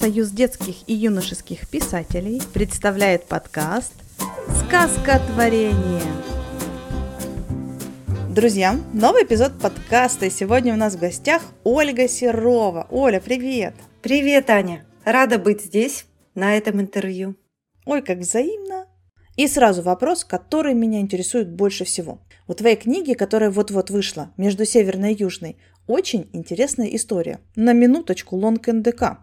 Союз 0.00 0.30
детских 0.30 0.76
и 0.86 0.94
юношеских 0.94 1.68
писателей 1.68 2.40
представляет 2.54 3.26
подкаст 3.26 3.92
«Сказка 4.64 5.20
творения». 5.26 6.00
Друзья, 8.34 8.80
новый 8.94 9.24
эпизод 9.24 9.60
подкаста, 9.60 10.24
и 10.24 10.30
сегодня 10.30 10.72
у 10.72 10.78
нас 10.78 10.94
в 10.94 10.98
гостях 10.98 11.42
Ольга 11.64 12.08
Серова. 12.08 12.86
Оля, 12.88 13.20
привет! 13.20 13.74
Привет, 14.00 14.48
Аня! 14.48 14.86
Рада 15.04 15.38
быть 15.38 15.66
здесь, 15.66 16.06
на 16.34 16.56
этом 16.56 16.80
интервью. 16.80 17.36
Ой, 17.84 18.00
как 18.00 18.20
взаимно! 18.20 18.86
И 19.36 19.46
сразу 19.48 19.82
вопрос, 19.82 20.24
который 20.24 20.72
меня 20.72 21.00
интересует 21.00 21.52
больше 21.52 21.84
всего. 21.84 22.20
У 22.48 22.54
твоей 22.54 22.76
книги, 22.76 23.12
которая 23.12 23.50
вот-вот 23.50 23.90
вышла, 23.90 24.32
между 24.38 24.64
северной 24.64 25.12
и 25.12 25.22
южной, 25.22 25.58
очень 25.86 26.28
интересная 26.32 26.88
история. 26.88 27.40
На 27.56 27.72
минуточку 27.72 28.36
лонг 28.36 28.66
НДК. 28.66 29.18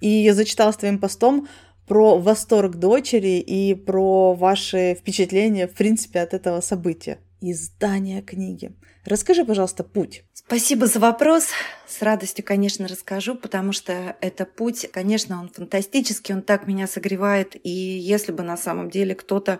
И 0.00 0.30
зачитала 0.30 0.72
с 0.72 0.76
твоим 0.76 0.98
постом 0.98 1.48
про 1.86 2.18
восторг 2.18 2.76
дочери 2.76 3.38
и 3.38 3.74
про 3.74 4.34
ваши 4.34 4.96
впечатления, 4.98 5.66
в 5.66 5.74
принципе, 5.74 6.20
от 6.20 6.34
этого 6.34 6.60
события. 6.60 7.18
Издание 7.42 8.20
книги. 8.20 8.72
Расскажи, 9.06 9.46
пожалуйста, 9.46 9.82
путь. 9.82 10.24
Спасибо 10.34 10.86
за 10.86 11.00
вопрос. 11.00 11.48
С 11.86 12.02
радостью, 12.02 12.44
конечно, 12.44 12.86
расскажу, 12.86 13.34
потому 13.34 13.72
что 13.72 14.14
это 14.20 14.44
путь, 14.44 14.90
конечно, 14.92 15.40
он 15.40 15.48
фантастический, 15.48 16.34
он 16.34 16.42
так 16.42 16.66
меня 16.66 16.86
согревает. 16.86 17.56
И 17.64 17.70
если 17.70 18.32
бы 18.32 18.42
на 18.42 18.58
самом 18.58 18.90
деле 18.90 19.14
кто-то 19.14 19.58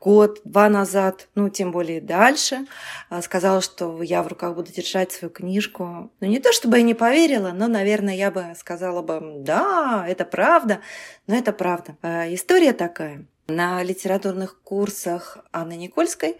год, 0.00 0.40
два 0.44 0.70
назад, 0.70 1.28
ну, 1.34 1.50
тем 1.50 1.70
более 1.70 2.00
дальше, 2.00 2.66
а, 3.10 3.20
сказала, 3.20 3.60
что 3.60 4.02
я 4.02 4.22
в 4.22 4.28
руках 4.28 4.54
буду 4.54 4.72
держать 4.72 5.12
свою 5.12 5.30
книжку. 5.30 6.10
Ну, 6.20 6.26
не 6.26 6.38
то 6.38 6.52
чтобы 6.52 6.78
я 6.78 6.82
не 6.82 6.94
поверила, 6.94 7.50
но, 7.52 7.68
наверное, 7.68 8.14
я 8.14 8.30
бы 8.30 8.54
сказала 8.56 9.02
бы, 9.02 9.20
да, 9.40 10.06
это 10.08 10.24
правда, 10.24 10.80
но 11.26 11.36
это 11.36 11.52
правда. 11.52 11.98
А, 12.00 12.32
история 12.32 12.72
такая. 12.72 13.26
На 13.48 13.82
литературных 13.82 14.62
курсах 14.62 15.38
Анны 15.52 15.74
Никольской 15.76 16.36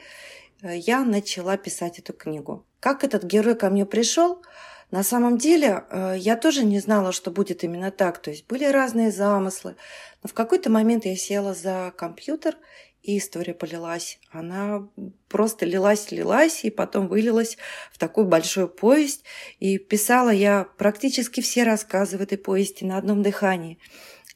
я 0.63 1.05
начала 1.05 1.57
писать 1.57 1.99
эту 1.99 2.13
книгу. 2.13 2.67
Как 2.81 3.05
этот 3.05 3.25
герой 3.25 3.55
ко 3.55 3.71
мне 3.71 3.87
пришел? 3.87 4.43
На 4.91 5.03
самом 5.03 5.37
деле, 5.37 5.85
э, 5.91 6.15
я 6.17 6.37
тоже 6.37 6.65
не 6.65 6.81
знала, 6.81 7.13
что 7.13 7.31
будет 7.31 7.63
именно 7.63 7.91
так. 7.91 8.19
То 8.19 8.31
есть 8.31 8.47
были 8.47 8.65
разные 8.65 9.13
замыслы. 9.13 9.77
Но 10.23 10.29
в 10.29 10.35
какой-то 10.35 10.71
момент 10.71 11.05
я 11.05 11.17
села 11.17 11.55
за 11.55 11.93
компьютер 11.97 12.57
и 13.03 13.19
история 13.19 13.55
полилась. 13.55 14.19
Она 14.31 14.89
просто 15.29 15.67
лилась, 15.67 16.11
лилась, 16.11 16.65
и 16.65 16.71
потом 16.71 17.09
вылилась 17.09 17.59
в 17.93 17.99
такую 17.99 18.27
большую 18.27 18.69
повесть. 18.69 19.25
И 19.61 19.79
писала 19.79 20.31
я 20.31 20.67
практически 20.79 21.41
все 21.41 21.65
рассказы 21.65 22.19
в 22.19 22.23
этой 22.23 22.39
повести 22.39 22.85
на 22.85 22.97
одном 22.97 23.23
дыхании. 23.23 23.79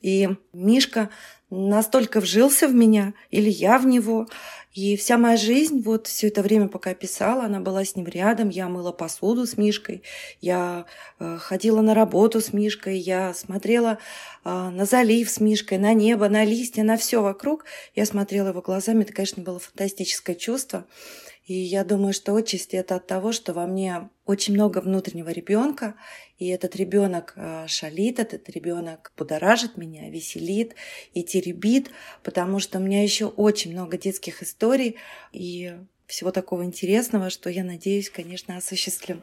И 0.00 0.28
Мишка 0.52 1.10
настолько 1.50 2.20
вжился 2.20 2.66
в 2.66 2.74
меня, 2.74 3.14
или 3.30 3.48
я 3.48 3.78
в 3.78 3.86
него, 3.86 4.26
и 4.74 4.96
вся 4.96 5.18
моя 5.18 5.36
жизнь, 5.36 5.82
вот 5.82 6.06
все 6.06 6.28
это 6.28 6.40
время, 6.40 6.66
пока 6.66 6.90
я 6.90 6.96
писала, 6.96 7.44
она 7.44 7.60
была 7.60 7.84
с 7.84 7.94
ним 7.94 8.06
рядом. 8.06 8.48
Я 8.48 8.68
мыла 8.68 8.90
посуду 8.90 9.46
с 9.46 9.58
Мишкой, 9.58 10.02
я 10.40 10.86
э, 11.18 11.36
ходила 11.38 11.82
на 11.82 11.94
работу 11.94 12.40
с 12.40 12.54
Мишкой, 12.54 12.98
я 12.98 13.34
смотрела 13.34 13.98
э, 14.44 14.48
на 14.48 14.86
залив 14.86 15.28
с 15.28 15.40
Мишкой, 15.40 15.76
на 15.76 15.92
небо, 15.92 16.30
на 16.30 16.44
листья, 16.44 16.84
на 16.84 16.96
все 16.96 17.20
вокруг. 17.20 17.66
Я 17.94 18.06
смотрела 18.06 18.48
его 18.48 18.62
глазами, 18.62 19.02
это, 19.02 19.12
конечно, 19.12 19.42
было 19.42 19.58
фантастическое 19.58 20.34
чувство. 20.34 20.86
И 21.44 21.54
я 21.54 21.84
думаю, 21.84 22.12
что 22.12 22.34
отчасти 22.36 22.76
это 22.76 22.96
от 22.96 23.06
того, 23.06 23.32
что 23.32 23.52
во 23.52 23.66
мне 23.66 24.10
очень 24.24 24.54
много 24.54 24.78
внутреннего 24.78 25.30
ребенка, 25.30 25.96
и 26.38 26.46
этот 26.48 26.76
ребенок 26.76 27.32
э, 27.36 27.66
шалит, 27.66 28.20
этот 28.20 28.48
ребенок 28.48 29.12
будоражит 29.16 29.76
меня, 29.76 30.08
веселит 30.08 30.74
и 31.14 31.24
теребит, 31.24 31.90
потому 32.22 32.60
что 32.60 32.78
у 32.78 32.82
меня 32.82 33.02
еще 33.02 33.26
очень 33.26 33.72
много 33.72 33.98
детских 33.98 34.42
историй 34.42 34.96
и 35.32 35.76
всего 36.06 36.30
такого 36.30 36.64
интересного, 36.64 37.30
что 37.30 37.50
я 37.50 37.64
надеюсь, 37.64 38.10
конечно, 38.10 38.56
осуществлю. 38.56 39.22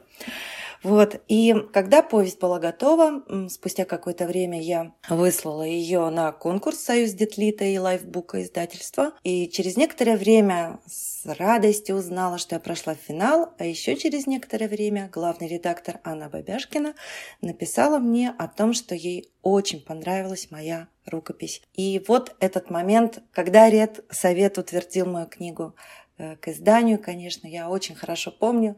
Вот. 0.84 1.22
И 1.28 1.56
когда 1.74 2.02
повесть 2.02 2.40
была 2.40 2.60
готова, 2.60 3.24
спустя 3.50 3.86
какое-то 3.86 4.26
время 4.26 4.62
я 4.62 4.94
выслала 5.10 5.64
ее 5.64 6.10
на 6.10 6.32
конкурс 6.32 6.80
«Союз 6.80 7.12
Детлита» 7.12 7.66
и 7.66 7.78
лайфбука 7.78 8.42
издательства. 8.44 9.14
И 9.24 9.50
через 9.50 9.78
некоторое 9.78 10.18
время 10.18 10.80
с 10.86 11.26
радостью 11.26 11.98
узнала, 11.98 12.38
что 12.38 12.56
я 12.56 12.60
прошла 12.60 12.96
финал, 12.96 13.54
а 13.58 13.66
еще 13.66 13.96
через 13.96 14.28
некоторое 14.28 14.68
время 14.68 15.10
главный 15.12 15.48
редактор 15.48 16.00
Анна 16.04 16.30
Бабяшкина 16.30 16.96
написала 17.42 18.00
мне 18.00 18.34
о 18.38 18.48
том, 18.48 18.74
что 18.74 18.96
ей 18.96 19.32
очень 19.42 19.82
понравилась 19.82 20.52
моя 20.52 20.88
рукопись. 21.06 21.62
И 21.74 22.04
вот 22.08 22.36
этот 22.40 22.70
момент, 22.70 23.22
когда 23.32 23.70
Ред 23.70 24.06
Совет 24.10 24.58
утвердил 24.58 25.06
мою 25.06 25.28
книгу 25.28 25.76
э, 26.18 26.36
к 26.36 26.48
изданию, 26.50 27.00
конечно, 27.00 27.48
я 27.48 27.70
очень 27.70 27.96
хорошо 27.96 28.32
помню 28.32 28.78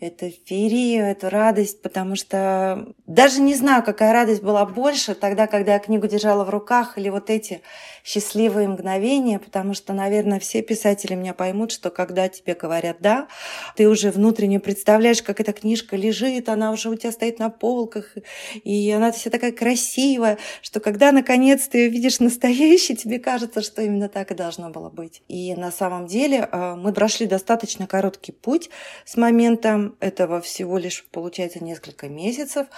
эту 0.00 0.30
феерию, 0.46 1.04
эту 1.04 1.28
радость, 1.28 1.82
потому 1.82 2.16
что 2.16 2.94
даже 3.06 3.40
не 3.40 3.54
знаю, 3.54 3.82
какая 3.82 4.12
радость 4.12 4.42
была 4.42 4.64
больше 4.64 5.14
тогда, 5.14 5.46
когда 5.46 5.74
я 5.74 5.78
книгу 5.78 6.06
держала 6.06 6.44
в 6.44 6.50
руках, 6.50 6.96
или 6.96 7.10
вот 7.10 7.28
эти 7.28 7.60
счастливые 8.02 8.66
мгновения, 8.68 9.38
потому 9.38 9.74
что, 9.74 9.92
наверное, 9.92 10.40
все 10.40 10.62
писатели 10.62 11.14
меня 11.14 11.34
поймут, 11.34 11.70
что 11.70 11.90
когда 11.90 12.28
тебе 12.28 12.54
говорят 12.54 12.96
«да», 13.00 13.28
ты 13.76 13.88
уже 13.88 14.10
внутренне 14.10 14.58
представляешь, 14.58 15.22
как 15.22 15.38
эта 15.38 15.52
книжка 15.52 15.96
лежит, 15.96 16.48
она 16.48 16.72
уже 16.72 16.88
у 16.88 16.94
тебя 16.94 17.12
стоит 17.12 17.38
на 17.38 17.50
полках, 17.50 18.16
и 18.64 18.90
она 18.90 19.12
вся 19.12 19.28
такая 19.28 19.52
красивая, 19.52 20.38
что 20.62 20.80
когда, 20.80 21.12
наконец, 21.12 21.68
ты 21.68 21.88
видишь 21.88 22.20
настоящий, 22.20 22.96
тебе 22.96 23.18
кажется, 23.18 23.60
что 23.60 23.82
именно 23.82 24.08
так 24.08 24.30
и 24.30 24.34
должно 24.34 24.70
было 24.70 24.88
быть. 24.88 25.22
И 25.28 25.54
на 25.54 25.70
самом 25.70 26.06
деле 26.06 26.48
э, 26.50 26.74
мы 26.76 26.92
прошли 26.92 27.26
достаточно 27.26 27.86
короткий 27.86 28.32
путь 28.32 28.70
с 29.04 29.16
момента 29.16 29.89
этого 30.00 30.40
всего 30.40 30.78
лишь 30.78 31.04
получается 31.10 31.62
несколько 31.62 32.08
месяцев. 32.08 32.68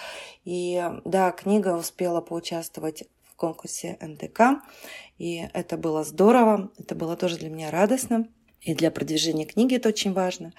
И 0.45 0.83
да, 1.05 1.31
книга 1.33 1.77
успела 1.77 2.21
поучаствовать 2.21 3.05
в 3.25 3.37
конкурсе 3.37 3.99
НДК. 4.01 4.63
И 5.19 5.49
это 5.53 5.77
было 5.77 6.05
здорово, 6.05 6.71
это 6.79 6.95
было 6.95 7.17
тоже 7.17 7.37
для 7.37 7.51
меня 7.51 7.71
радостно. 7.71 8.29
И 8.61 8.75
для 8.75 8.93
продвижения 8.93 9.45
книги 9.45 9.75
это 9.77 9.89
очень 9.89 10.13
важно. 10.13 10.53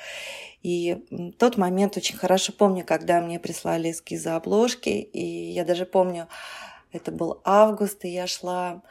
И 0.62 1.06
тот 1.40 1.58
момент 1.58 1.96
очень 1.96 2.18
хорошо 2.18 2.52
помню, 2.52 2.86
когда 2.86 3.22
мне 3.22 3.40
прислали 3.40 3.92
эскизы 3.92 4.30
обложки. 4.30 4.90
И 4.90 5.52
я 5.52 5.64
даже 5.64 5.86
помню, 5.86 6.28
это 6.92 7.12
был 7.12 7.40
август, 7.46 8.04
и 8.04 8.10
я 8.10 8.28
шла 8.28 8.84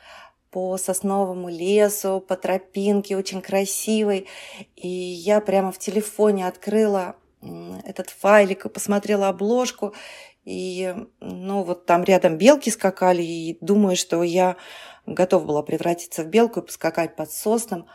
по 0.50 0.76
сосновому 0.76 1.48
лесу, 1.48 2.20
по 2.20 2.36
тропинке 2.36 3.16
очень 3.16 3.42
красивой. 3.42 4.26
И 4.76 4.88
я 4.88 5.40
прямо 5.40 5.72
в 5.72 5.78
телефоне 5.78 6.46
открыла 6.46 7.16
этот 7.84 8.10
файлик 8.10 8.66
и 8.66 8.68
посмотрела 8.68 9.28
обложку. 9.28 9.94
И, 10.44 10.94
ну, 11.20 11.62
вот 11.62 11.86
там 11.86 12.04
рядом 12.04 12.36
белки 12.36 12.70
скакали, 12.70 13.22
и 13.22 13.58
думаю, 13.60 13.96
что 13.96 14.22
я 14.22 14.56
готова 15.06 15.44
была 15.44 15.62
превратиться 15.62 16.24
в 16.24 16.26
белку 16.26 16.60
и 16.60 16.66
поскакать 16.66 17.16
под 17.16 17.30
сосном, 17.30 17.86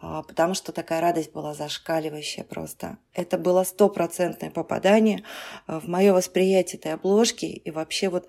а, 0.00 0.22
потому 0.22 0.54
что 0.54 0.72
такая 0.72 1.00
радость 1.00 1.32
была 1.32 1.54
зашкаливающая 1.54 2.44
просто. 2.44 2.98
Это 3.14 3.38
было 3.38 3.64
стопроцентное 3.64 4.50
попадание 4.50 5.24
а, 5.66 5.80
в 5.80 5.88
мое 5.88 6.12
восприятие 6.12 6.78
этой 6.78 6.92
обложки 6.92 7.46
и 7.46 7.70
вообще 7.70 8.10
вот 8.10 8.28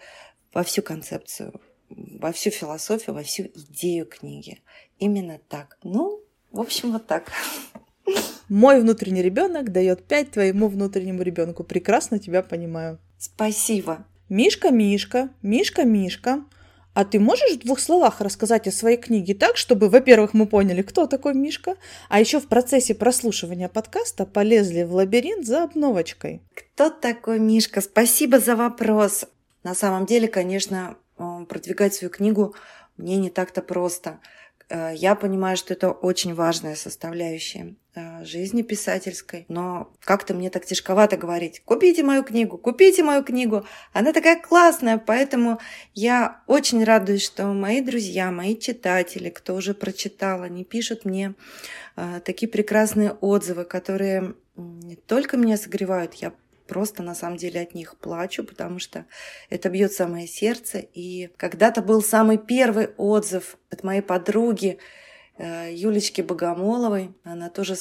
во 0.53 0.63
всю 0.63 0.81
концепцию, 0.81 1.59
во 1.89 2.31
всю 2.31 2.49
философию, 2.49 3.13
во 3.13 3.23
всю 3.23 3.43
идею 3.43 4.05
книги. 4.05 4.63
Именно 4.99 5.39
так. 5.49 5.77
Ну, 5.83 6.21
в 6.51 6.61
общем, 6.61 6.93
вот 6.93 7.07
так. 7.07 7.31
Мой 8.49 8.79
внутренний 8.79 9.23
ребенок 9.23 9.71
дает 9.71 10.03
5 10.03 10.31
твоему 10.31 10.67
внутреннему 10.67 11.23
ребенку. 11.23 11.63
Прекрасно 11.63 12.19
тебя 12.19 12.43
понимаю. 12.43 12.99
Спасибо. 13.17 14.05
Мишка, 14.29 14.69
Мишка, 14.69 15.29
Мишка, 15.41 15.83
Мишка. 15.83 16.43
А 16.93 17.03
ты 17.03 17.19
можешь 17.19 17.57
в 17.57 17.65
двух 17.65 17.79
словах 17.79 18.21
рассказать 18.21 18.67
о 18.67 18.71
своей 18.71 18.97
книге 18.97 19.33
так, 19.33 19.57
чтобы, 19.57 19.89
во-первых, 19.89 20.33
мы 20.33 20.45
поняли, 20.47 20.81
кто 20.81 21.07
такой 21.07 21.33
Мишка, 21.33 21.75
а 22.07 22.21
еще 22.21 22.39
в 22.39 22.47
процессе 22.47 22.95
прослушивания 22.95 23.67
подкаста 23.67 24.25
полезли 24.25 24.83
в 24.83 24.93
лабиринт 24.93 25.45
за 25.45 25.63
обновочкой? 25.63 26.41
Кто 26.53 26.89
такой 26.89 27.39
Мишка? 27.39 27.81
Спасибо 27.81 28.39
за 28.39 28.55
вопрос. 28.55 29.25
На 29.63 29.75
самом 29.75 30.05
деле, 30.05 30.29
конечно, 30.29 30.95
э, 31.17 31.45
продвигать 31.49 31.95
свою 31.95 32.11
книгу 32.11 32.55
мне 32.95 33.17
не 33.17 33.29
так-то 33.29 33.61
просто. 33.61 34.19
Э, 34.69 34.93
я 34.95 35.15
понимаю, 35.15 35.57
что 35.57 35.73
это 35.73 35.91
очень 35.91 36.33
важная 36.33 36.75
составляющая 36.75 37.75
жизни 38.23 38.61
писательской, 38.61 39.45
но 39.47 39.91
как-то 40.03 40.33
мне 40.33 40.49
так 40.49 40.65
тяжковато 40.65 41.17
говорить, 41.17 41.61
купите 41.65 42.03
мою 42.03 42.23
книгу, 42.23 42.57
купите 42.57 43.03
мою 43.03 43.23
книгу, 43.23 43.65
она 43.93 44.13
такая 44.13 44.41
классная, 44.41 44.97
поэтому 44.97 45.59
я 45.93 46.41
очень 46.47 46.83
радуюсь, 46.83 47.23
что 47.23 47.45
мои 47.47 47.81
друзья, 47.81 48.31
мои 48.31 48.57
читатели, 48.57 49.29
кто 49.29 49.55
уже 49.55 49.73
прочитал, 49.73 50.41
они 50.41 50.63
пишут 50.63 51.05
мне 51.05 51.35
э, 51.95 52.21
такие 52.23 52.49
прекрасные 52.49 53.11
отзывы, 53.11 53.65
которые 53.65 54.35
не 54.55 54.95
только 54.95 55.37
меня 55.37 55.57
согревают, 55.57 56.15
я 56.15 56.33
просто 56.67 57.03
на 57.03 57.15
самом 57.15 57.37
деле 57.37 57.61
от 57.61 57.73
них 57.73 57.97
плачу, 57.97 58.43
потому 58.43 58.79
что 58.79 59.05
это 59.49 59.69
бьет 59.69 59.93
самое 59.93 60.27
сердце. 60.27 60.79
И 60.79 61.29
когда-то 61.37 61.81
был 61.81 62.01
самый 62.01 62.37
первый 62.37 62.89
отзыв 62.97 63.57
от 63.69 63.83
моей 63.83 64.01
подруги, 64.01 64.79
Юлечки 65.37 66.21
Богомоловой. 66.21 67.13
Она 67.23 67.49
тоже 67.49 67.75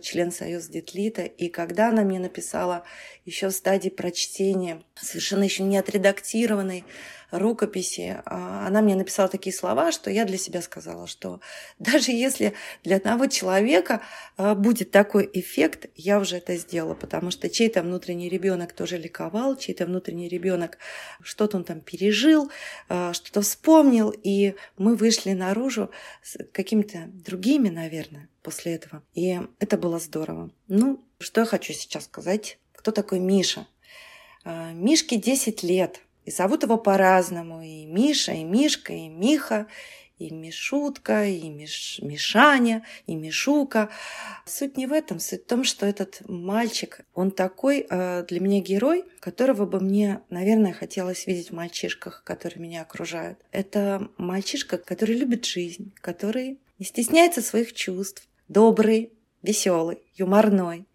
член 0.00 0.32
Союза 0.32 0.72
Детлита. 0.72 1.22
И 1.22 1.48
когда 1.48 1.90
она 1.90 2.02
мне 2.02 2.18
написала 2.18 2.84
еще 3.24 3.48
в 3.48 3.52
стадии 3.52 3.90
прочтения, 3.90 4.82
совершенно 4.96 5.44
еще 5.44 5.62
не 5.62 5.78
отредактированной 5.78 6.84
рукописи, 7.30 8.20
а, 8.24 8.66
она 8.66 8.82
мне 8.82 8.94
написала 8.94 9.28
такие 9.28 9.54
слова, 9.54 9.92
что 9.92 10.10
я 10.10 10.24
для 10.24 10.38
себя 10.38 10.62
сказала, 10.62 11.06
что 11.06 11.40
даже 11.78 12.12
если 12.12 12.54
для 12.84 12.96
одного 12.96 13.26
человека 13.26 14.02
а, 14.36 14.54
будет 14.54 14.90
такой 14.90 15.28
эффект, 15.32 15.86
я 15.94 16.18
уже 16.18 16.36
это 16.36 16.56
сделала, 16.56 16.94
потому 16.94 17.30
что 17.30 17.48
чей-то 17.50 17.82
внутренний 17.82 18.28
ребенок 18.28 18.72
тоже 18.72 18.98
ликовал, 18.98 19.56
чей-то 19.56 19.86
внутренний 19.86 20.28
ребенок 20.28 20.78
что-то 21.20 21.56
он 21.56 21.64
там 21.64 21.80
пережил, 21.80 22.50
а, 22.88 23.12
что-то 23.12 23.40
вспомнил, 23.40 24.10
и 24.10 24.54
мы 24.78 24.94
вышли 24.94 25.32
наружу 25.32 25.90
с 26.22 26.38
какими-то 26.52 27.04
другими, 27.08 27.68
наверное, 27.68 28.28
после 28.42 28.74
этого. 28.74 29.02
И 29.14 29.40
это 29.58 29.76
было 29.76 29.98
здорово. 29.98 30.50
Ну, 30.68 31.04
что 31.18 31.40
я 31.40 31.46
хочу 31.46 31.72
сейчас 31.72 32.04
сказать? 32.04 32.58
Кто 32.72 32.92
такой 32.92 33.18
Миша? 33.18 33.66
Мишке 34.44 35.16
10 35.16 35.64
лет– 35.64 36.00
и 36.26 36.30
зовут 36.30 36.64
его 36.64 36.76
по-разному. 36.76 37.62
И 37.62 37.86
Миша, 37.86 38.32
и 38.32 38.44
Мишка, 38.44 38.92
и 38.92 39.08
Миха, 39.08 39.68
и 40.18 40.30
Мишутка, 40.30 41.26
и 41.26 41.48
Миш, 41.48 42.00
Мишаня, 42.02 42.84
и 43.06 43.14
Мишука. 43.14 43.90
Суть 44.44 44.76
не 44.76 44.86
в 44.86 44.92
этом. 44.92 45.20
Суть 45.20 45.44
в 45.44 45.46
том, 45.46 45.62
что 45.62 45.86
этот 45.86 46.22
мальчик, 46.26 47.00
он 47.14 47.30
такой 47.30 47.86
э, 47.88 48.24
для 48.24 48.40
меня 48.40 48.60
герой, 48.60 49.04
которого 49.20 49.66
бы 49.66 49.80
мне, 49.80 50.20
наверное, 50.28 50.72
хотелось 50.72 51.26
видеть 51.26 51.50
в 51.50 51.54
мальчишках, 51.54 52.24
которые 52.24 52.60
меня 52.60 52.82
окружают. 52.82 53.38
Это 53.52 54.08
мальчишка, 54.18 54.78
который 54.78 55.16
любит 55.16 55.44
жизнь, 55.44 55.94
который 56.00 56.58
не 56.78 56.86
стесняется 56.86 57.40
своих 57.40 57.72
чувств, 57.72 58.26
добрый, 58.48 59.12
веселый, 59.42 59.98
юморной. 60.14 60.86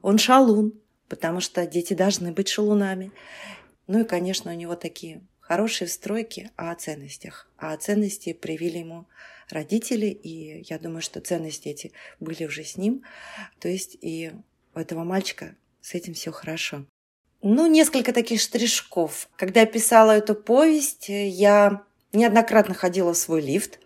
Он 0.00 0.18
шалун, 0.18 0.72
потому 1.08 1.40
что 1.40 1.66
дети 1.66 1.92
должны 1.92 2.32
быть 2.32 2.48
шалунами. 2.48 3.12
Ну 3.86 4.00
и, 4.00 4.04
конечно, 4.04 4.52
у 4.52 4.54
него 4.54 4.76
такие 4.76 5.22
хорошие 5.40 5.88
встройки 5.88 6.50
о 6.56 6.74
ценностях. 6.74 7.50
А 7.58 7.76
ценности 7.76 8.32
привили 8.32 8.78
ему 8.78 9.06
родители, 9.50 10.06
и 10.06 10.64
я 10.68 10.78
думаю, 10.78 11.02
что 11.02 11.20
ценности 11.20 11.68
эти 11.68 11.92
были 12.20 12.44
уже 12.44 12.64
с 12.64 12.76
ним. 12.76 13.02
То 13.60 13.68
есть 13.68 13.96
и 14.00 14.32
у 14.74 14.78
этого 14.78 15.04
мальчика 15.04 15.56
с 15.80 15.94
этим 15.94 16.14
все 16.14 16.30
хорошо. 16.30 16.86
Ну, 17.42 17.66
несколько 17.66 18.12
таких 18.12 18.40
штришков. 18.40 19.28
Когда 19.36 19.60
я 19.60 19.66
писала 19.66 20.12
эту 20.12 20.36
повесть, 20.36 21.08
я 21.08 21.82
неоднократно 22.12 22.74
ходила 22.74 23.12
в 23.12 23.18
свой 23.18 23.42
лифт, 23.42 23.80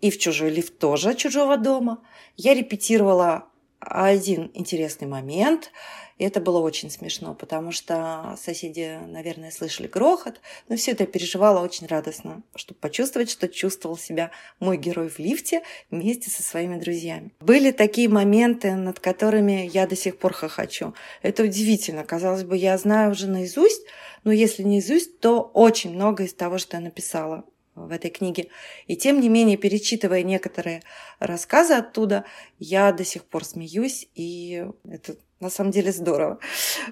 и 0.00 0.10
в 0.10 0.18
чужой 0.18 0.50
лифт 0.50 0.78
тоже 0.78 1.14
чужого 1.14 1.58
дома. 1.58 2.02
Я 2.36 2.54
репетировала 2.54 3.48
один 3.80 4.50
интересный 4.54 5.06
момент– 5.06 5.70
и 6.20 6.24
это 6.24 6.38
было 6.38 6.58
очень 6.58 6.90
смешно, 6.90 7.34
потому 7.34 7.72
что 7.72 8.36
соседи, 8.38 8.98
наверное, 9.06 9.50
слышали 9.50 9.86
грохот, 9.86 10.42
но 10.68 10.76
все 10.76 10.90
это 10.90 11.04
я 11.04 11.06
переживала 11.06 11.64
очень 11.64 11.86
радостно, 11.86 12.42
чтобы 12.54 12.78
почувствовать, 12.78 13.30
что 13.30 13.48
чувствовал 13.48 13.96
себя 13.96 14.30
мой 14.58 14.76
герой 14.76 15.08
в 15.08 15.18
лифте 15.18 15.62
вместе 15.90 16.28
со 16.28 16.42
своими 16.42 16.78
друзьями. 16.78 17.32
Были 17.40 17.70
такие 17.70 18.10
моменты, 18.10 18.74
над 18.74 19.00
которыми 19.00 19.70
я 19.72 19.86
до 19.86 19.96
сих 19.96 20.18
пор 20.18 20.34
хохочу. 20.34 20.92
Это 21.22 21.44
удивительно. 21.44 22.04
Казалось 22.04 22.44
бы, 22.44 22.54
я 22.54 22.76
знаю 22.76 23.12
уже 23.12 23.26
наизусть, 23.26 23.86
но 24.22 24.30
если 24.30 24.62
не 24.62 24.72
наизусть, 24.72 25.20
то 25.20 25.40
очень 25.40 25.94
много 25.94 26.24
из 26.24 26.34
того, 26.34 26.58
что 26.58 26.76
я 26.76 26.82
написала 26.82 27.44
в 27.74 27.90
этой 27.90 28.10
книге. 28.10 28.48
И 28.86 28.94
тем 28.94 29.22
не 29.22 29.30
менее, 29.30 29.56
перечитывая 29.56 30.22
некоторые 30.22 30.82
рассказы 31.18 31.72
оттуда, 31.72 32.26
я 32.58 32.92
до 32.92 33.06
сих 33.06 33.24
пор 33.24 33.42
смеюсь, 33.46 34.06
и 34.14 34.66
это 34.84 35.16
на 35.40 35.48
самом 35.48 35.70
деле 35.70 35.90
здорово. 35.90 36.38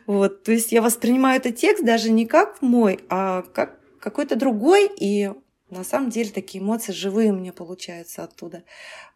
Вот, 0.07 0.43
то 0.43 0.53
есть 0.53 0.73
я 0.73 0.83
воспринимаю 0.83 1.39
этот 1.39 1.57
текст 1.57 1.85
даже 1.85 2.11
не 2.11 2.27
как 2.27 2.61
мой, 2.63 3.01
а 3.09 3.43
как 3.43 3.79
какой-то 4.01 4.37
другой, 4.37 4.91
и 4.99 5.31
на 5.71 5.85
самом 5.85 6.09
деле 6.11 6.31
такие 6.31 6.63
эмоции 6.63 6.93
живые 6.93 7.33
мне 7.33 7.53
получаются 7.53 8.25
оттуда 8.25 8.65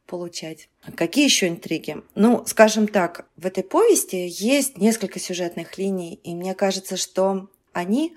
получать. 0.06 0.68
Какие 0.96 1.24
еще 1.24 1.48
интриги? 1.48 2.02
Ну, 2.14 2.44
скажем 2.46 2.86
так, 2.86 3.26
в 3.36 3.46
этой 3.46 3.64
повести 3.64 4.26
есть 4.28 4.76
несколько 4.76 5.18
сюжетных 5.18 5.78
линий, 5.78 6.20
и 6.22 6.34
мне 6.34 6.54
кажется, 6.54 6.98
что 6.98 7.48
они 7.72 8.14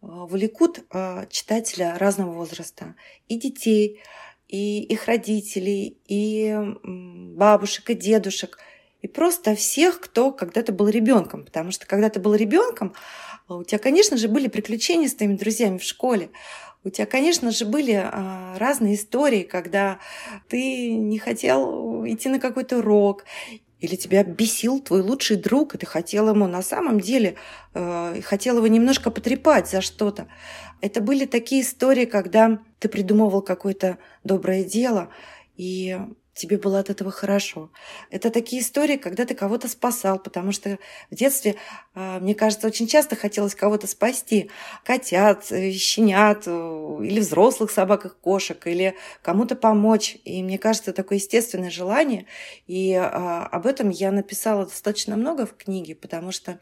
э, 0.00 0.06
влекут 0.06 0.84
э, 0.90 1.26
читателя 1.28 1.98
разного 1.98 2.32
возраста. 2.32 2.94
И 3.28 3.36
детей, 3.36 4.00
и 4.48 4.82
их 4.82 5.06
родителей, 5.06 5.98
и 6.06 6.56
бабушек, 6.82 7.90
и 7.90 7.94
дедушек– 7.94 8.58
и 9.04 9.06
просто 9.06 9.54
всех, 9.54 10.00
кто 10.00 10.32
когда-то 10.32 10.72
был 10.72 10.88
ребенком. 10.88 11.44
Потому 11.44 11.72
что 11.72 11.86
когда 11.86 12.08
ты 12.08 12.20
был 12.20 12.34
ребенком, 12.34 12.94
у 13.48 13.62
тебя, 13.62 13.78
конечно 13.78 14.16
же, 14.16 14.28
были 14.28 14.48
приключения 14.48 15.08
с 15.08 15.14
твоими 15.14 15.36
друзьями 15.36 15.76
в 15.76 15.82
школе. 15.82 16.30
У 16.84 16.88
тебя, 16.88 17.04
конечно 17.04 17.50
же, 17.50 17.66
были 17.66 17.92
а, 18.02 18.56
разные 18.56 18.94
истории, 18.94 19.42
когда 19.42 19.98
ты 20.48 20.94
не 20.94 21.18
хотел 21.18 22.06
идти 22.06 22.30
на 22.30 22.40
какой-то 22.40 22.78
урок, 22.78 23.26
или 23.78 23.94
тебя 23.96 24.24
бесил 24.24 24.80
твой 24.80 25.02
лучший 25.02 25.36
друг, 25.36 25.74
и 25.74 25.78
ты 25.78 25.84
хотел 25.84 26.30
ему 26.30 26.46
на 26.46 26.62
самом 26.62 26.98
деле, 26.98 27.34
э, 27.74 28.22
хотел 28.22 28.56
его 28.56 28.66
немножко 28.68 29.10
потрепать 29.10 29.68
за 29.68 29.82
что-то. 29.82 30.28
Это 30.80 31.02
были 31.02 31.26
такие 31.26 31.60
истории, 31.60 32.06
когда 32.06 32.58
ты 32.78 32.88
придумывал 32.88 33.42
какое-то 33.42 33.98
доброе 34.22 34.64
дело, 34.64 35.10
и 35.58 35.98
тебе 36.34 36.58
было 36.58 36.80
от 36.80 36.90
этого 36.90 37.10
хорошо. 37.10 37.70
Это 38.10 38.30
такие 38.30 38.62
истории, 38.62 38.96
когда 38.96 39.24
ты 39.24 39.34
кого-то 39.34 39.68
спасал, 39.68 40.18
потому 40.18 40.52
что 40.52 40.78
в 41.10 41.14
детстве, 41.14 41.56
а, 41.94 42.18
мне 42.20 42.34
кажется, 42.34 42.66
очень 42.66 42.86
часто 42.86 43.16
хотелось 43.16 43.54
кого-то 43.54 43.86
спасти. 43.86 44.50
Котят, 44.84 45.50
э, 45.50 45.72
щенят, 45.72 46.42
э, 46.46 46.98
или 47.02 47.20
взрослых 47.20 47.70
собак, 47.70 48.06
и 48.06 48.08
кошек, 48.08 48.66
или 48.66 48.94
кому-то 49.22 49.54
помочь. 49.54 50.16
И 50.24 50.42
мне 50.42 50.58
кажется, 50.58 50.92
такое 50.92 51.18
естественное 51.18 51.70
желание. 51.70 52.26
И 52.66 52.92
а, 52.94 53.46
об 53.46 53.66
этом 53.66 53.90
я 53.90 54.10
написала 54.10 54.64
достаточно 54.64 55.16
много 55.16 55.46
в 55.46 55.56
книге, 55.56 55.94
потому 55.94 56.32
что 56.32 56.58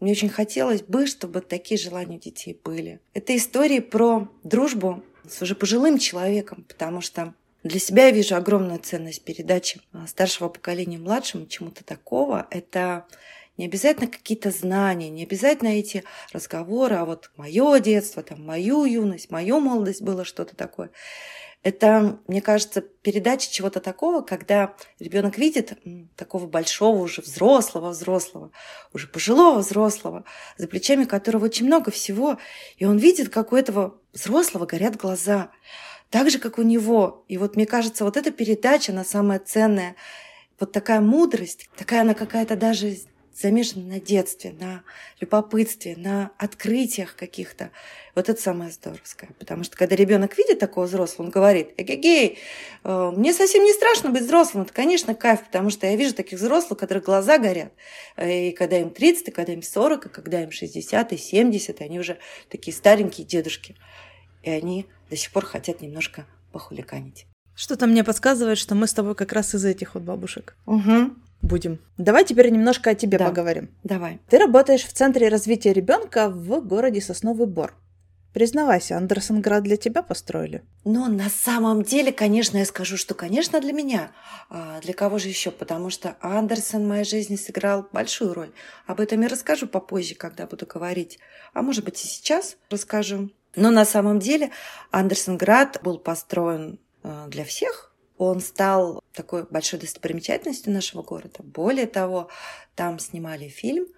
мне 0.00 0.12
очень 0.12 0.28
хотелось 0.28 0.82
бы, 0.82 1.06
чтобы 1.06 1.40
такие 1.42 1.78
желания 1.78 2.16
у 2.16 2.20
детей 2.20 2.58
были. 2.64 3.00
Это 3.14 3.36
истории 3.36 3.78
про 3.78 4.28
дружбу 4.42 5.04
с 5.28 5.40
уже 5.42 5.54
пожилым 5.54 5.98
человеком, 5.98 6.64
потому 6.68 7.00
что 7.00 7.34
для 7.62 7.78
себя 7.78 8.06
я 8.06 8.10
вижу 8.10 8.34
огромную 8.34 8.80
ценность 8.80 9.24
передачи 9.24 9.80
а, 9.92 10.06
старшего 10.06 10.48
поколения 10.48 10.98
младшему 10.98 11.46
чему-то 11.46 11.84
такого. 11.84 12.46
Это 12.50 13.06
не 13.56 13.66
обязательно 13.66 14.08
какие-то 14.08 14.50
знания, 14.50 15.10
не 15.10 15.22
обязательно 15.22 15.68
эти 15.68 16.04
разговоры, 16.32 16.96
а 16.96 17.04
вот 17.04 17.30
мое 17.36 17.78
детство, 17.80 18.22
там, 18.22 18.44
мою 18.44 18.84
юность, 18.84 19.30
мою 19.30 19.60
молодость 19.60 20.02
было 20.02 20.24
что-то 20.24 20.56
такое. 20.56 20.90
Это, 21.62 22.18
мне 22.26 22.42
кажется, 22.42 22.80
передача 22.80 23.48
чего-то 23.48 23.78
такого, 23.78 24.22
когда 24.22 24.74
ребенок 24.98 25.38
видит 25.38 25.78
такого 26.16 26.48
большого, 26.48 26.98
уже 26.98 27.22
взрослого, 27.22 27.90
взрослого, 27.90 28.50
уже 28.92 29.06
пожилого 29.06 29.60
взрослого, 29.60 30.24
за 30.56 30.66
плечами 30.66 31.04
которого 31.04 31.44
очень 31.44 31.66
много 31.66 31.92
всего, 31.92 32.38
и 32.78 32.84
он 32.84 32.98
видит, 32.98 33.28
как 33.28 33.52
у 33.52 33.56
этого 33.56 34.00
взрослого 34.12 34.66
горят 34.66 34.96
глаза 34.96 35.52
так 36.12 36.30
же, 36.30 36.38
как 36.38 36.58
у 36.58 36.62
него. 36.62 37.24
И 37.26 37.38
вот 37.38 37.56
мне 37.56 37.64
кажется, 37.64 38.04
вот 38.04 38.18
эта 38.18 38.30
передача, 38.30 38.92
она 38.92 39.02
самая 39.02 39.38
ценная. 39.38 39.96
Вот 40.60 40.70
такая 40.70 41.00
мудрость, 41.00 41.68
такая 41.74 42.02
она 42.02 42.12
какая-то 42.12 42.54
даже 42.54 42.98
замешана 43.34 43.86
на 43.86 43.98
детстве, 43.98 44.54
на 44.60 44.82
любопытстве, 45.20 45.96
на 45.96 46.30
открытиях 46.36 47.16
каких-то. 47.16 47.70
Вот 48.14 48.28
это 48.28 48.38
самое 48.38 48.70
здоровское. 48.70 49.30
Потому 49.38 49.64
что 49.64 49.74
когда 49.74 49.96
ребенок 49.96 50.36
видит 50.36 50.58
такого 50.58 50.84
взрослого, 50.84 51.26
он 51.26 51.32
говорит, 51.32 51.70
эгегей, 51.78 52.38
э, 52.84 53.12
мне 53.16 53.32
совсем 53.32 53.64
не 53.64 53.72
страшно 53.72 54.10
быть 54.10 54.24
взрослым. 54.24 54.64
Это, 54.64 54.74
конечно, 54.74 55.14
кайф, 55.14 55.42
потому 55.44 55.70
что 55.70 55.86
я 55.86 55.96
вижу 55.96 56.14
таких 56.14 56.38
взрослых, 56.38 56.72
у 56.72 56.76
которых 56.76 57.04
глаза 57.04 57.38
горят. 57.38 57.72
Э, 58.16 58.48
и 58.48 58.52
когда 58.52 58.78
им 58.78 58.90
30, 58.90 59.28
и 59.28 59.30
когда 59.30 59.54
им 59.54 59.62
40, 59.62 60.06
и 60.06 60.08
когда 60.10 60.42
им 60.42 60.50
60, 60.50 61.14
и 61.14 61.16
70, 61.16 61.80
и 61.80 61.84
они 61.84 61.98
уже 61.98 62.18
такие 62.50 62.76
старенькие 62.76 63.26
дедушки. 63.26 63.76
И 64.42 64.50
они 64.50 64.86
до 65.10 65.16
сих 65.16 65.32
пор 65.32 65.44
хотят 65.44 65.80
немножко 65.80 66.26
похуликанить. 66.52 67.26
Что-то 67.54 67.86
мне 67.86 68.02
подсказывает, 68.02 68.58
что 68.58 68.74
мы 68.74 68.86
с 68.86 68.94
тобой 68.94 69.14
как 69.14 69.32
раз 69.32 69.54
из 69.54 69.64
этих 69.64 69.94
вот 69.94 70.02
бабушек. 70.04 70.56
Угу. 70.66 71.12
Будем. 71.42 71.80
Давай 71.98 72.24
теперь 72.24 72.50
немножко 72.50 72.90
о 72.90 72.94
тебе 72.94 73.18
да. 73.18 73.28
поговорим. 73.28 73.70
Давай. 73.82 74.20
Ты 74.28 74.38
работаешь 74.38 74.84
в 74.84 74.92
Центре 74.92 75.28
развития 75.28 75.72
ребенка 75.72 76.28
в 76.30 76.60
городе 76.60 77.00
Сосновый 77.00 77.46
Бор. 77.46 77.74
Признавайся, 78.32 78.96
Андерсонград 78.96 79.62
для 79.62 79.76
тебя 79.76 80.02
построили? 80.02 80.62
Но 80.84 81.06
на 81.08 81.28
самом 81.28 81.82
деле, 81.82 82.12
конечно, 82.12 82.56
я 82.56 82.64
скажу, 82.64 82.96
что, 82.96 83.12
конечно, 83.12 83.60
для 83.60 83.74
меня. 83.74 84.12
А 84.48 84.80
для 84.80 84.94
кого 84.94 85.18
же 85.18 85.28
еще? 85.28 85.50
Потому 85.50 85.90
что 85.90 86.16
Андерсон 86.22 86.84
в 86.84 86.88
моей 86.88 87.04
жизни 87.04 87.36
сыграл 87.36 87.86
большую 87.92 88.32
роль. 88.32 88.52
Об 88.86 89.00
этом 89.00 89.20
я 89.20 89.28
расскажу 89.28 89.66
попозже, 89.66 90.14
когда 90.14 90.46
буду 90.46 90.64
говорить. 90.64 91.18
А 91.52 91.60
может 91.60 91.84
быть 91.84 92.02
и 92.02 92.08
сейчас 92.08 92.56
расскажу. 92.70 93.30
Но 93.54 93.70
на 93.70 93.84
самом 93.84 94.18
деле 94.18 94.50
Андерсонград 94.90 95.80
был 95.82 95.98
построен 95.98 96.78
а, 97.02 97.26
для 97.28 97.44
всех. 97.44 97.94
Он 98.18 98.40
стал 98.40 99.02
такой 99.12 99.44
большой 99.44 99.80
достопримечательностью 99.80 100.72
нашего 100.72 101.02
города. 101.02 101.42
Более 101.42 101.86
того, 101.86 102.28
там 102.74 102.98
снимали 102.98 103.48
фильм– 103.48 103.86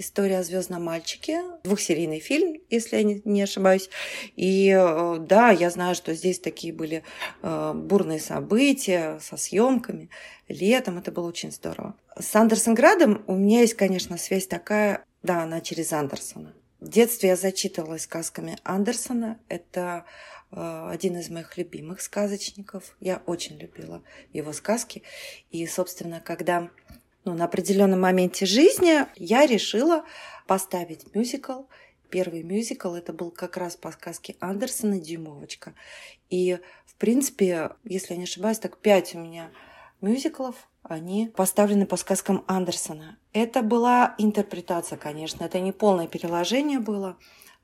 История 0.00 0.38
о 0.38 0.42
звездном 0.42 0.82
мальчике, 0.82 1.42
двухсерийный 1.62 2.20
фильм, 2.20 2.58
если 2.70 2.96
я 2.96 3.02
не, 3.02 3.42
ошибаюсь. 3.42 3.90
И 4.34 4.70
э, 4.74 5.18
да, 5.20 5.50
я 5.50 5.68
знаю, 5.68 5.94
что 5.94 6.14
здесь 6.14 6.38
такие 6.38 6.72
были 6.72 7.04
э, 7.42 7.72
бурные 7.74 8.18
события 8.18 9.18
со 9.20 9.36
съемками. 9.36 10.08
Летом 10.48 10.96
это 10.96 11.12
было 11.12 11.28
очень 11.28 11.52
здорово. 11.52 11.96
С 12.18 12.34
Андерсонградом 12.34 13.22
у 13.26 13.34
меня 13.34 13.60
есть, 13.60 13.74
конечно, 13.74 14.16
связь 14.16 14.46
такая, 14.46 15.04
да, 15.22 15.42
она 15.42 15.60
через 15.60 15.92
Андерсона. 15.92 16.54
Детстве 16.80 17.30
я 17.30 17.36
зачитывалась 17.36 18.02
сказками 18.02 18.56
Андерсона. 18.64 19.38
Это 19.48 20.06
э, 20.50 20.88
один 20.90 21.18
из 21.18 21.28
моих 21.28 21.56
любимых 21.58 22.00
сказочников. 22.00 22.96
Я 23.00 23.22
очень 23.26 23.58
любила 23.58 24.02
его 24.32 24.52
сказки. 24.52 25.02
И, 25.50 25.66
собственно, 25.66 26.20
когда 26.20 26.70
ну, 27.24 27.34
на 27.34 27.44
определенном 27.44 28.00
моменте 28.00 28.46
жизни 28.46 29.06
я 29.16 29.46
решила 29.46 30.04
поставить 30.46 31.14
мюзикл. 31.14 31.64
Первый 32.08 32.42
мюзикл 32.42 32.94
это 32.94 33.12
был 33.12 33.30
как 33.30 33.56
раз 33.56 33.76
по 33.76 33.92
сказке 33.92 34.34
Андерсона 34.40 34.98
«Дюймовочка». 34.98 35.74
И, 36.28 36.58
в 36.86 36.94
принципе, 36.94 37.70
если 37.84 38.14
я 38.14 38.18
не 38.18 38.24
ошибаюсь, 38.24 38.58
так 38.58 38.78
пять 38.78 39.14
у 39.14 39.18
меня 39.18 39.50
мюзиклов, 40.00 40.68
они 40.82 41.32
поставлены 41.36 41.86
по 41.86 41.96
сказкам 41.96 42.44
Андерсона. 42.46 43.18
Это 43.32 43.62
была 43.62 44.14
интерпретация, 44.18 44.98
конечно, 44.98 45.44
это 45.44 45.60
не 45.60 45.72
полное 45.72 46.08
переложение 46.08 46.80
было. 46.80 47.16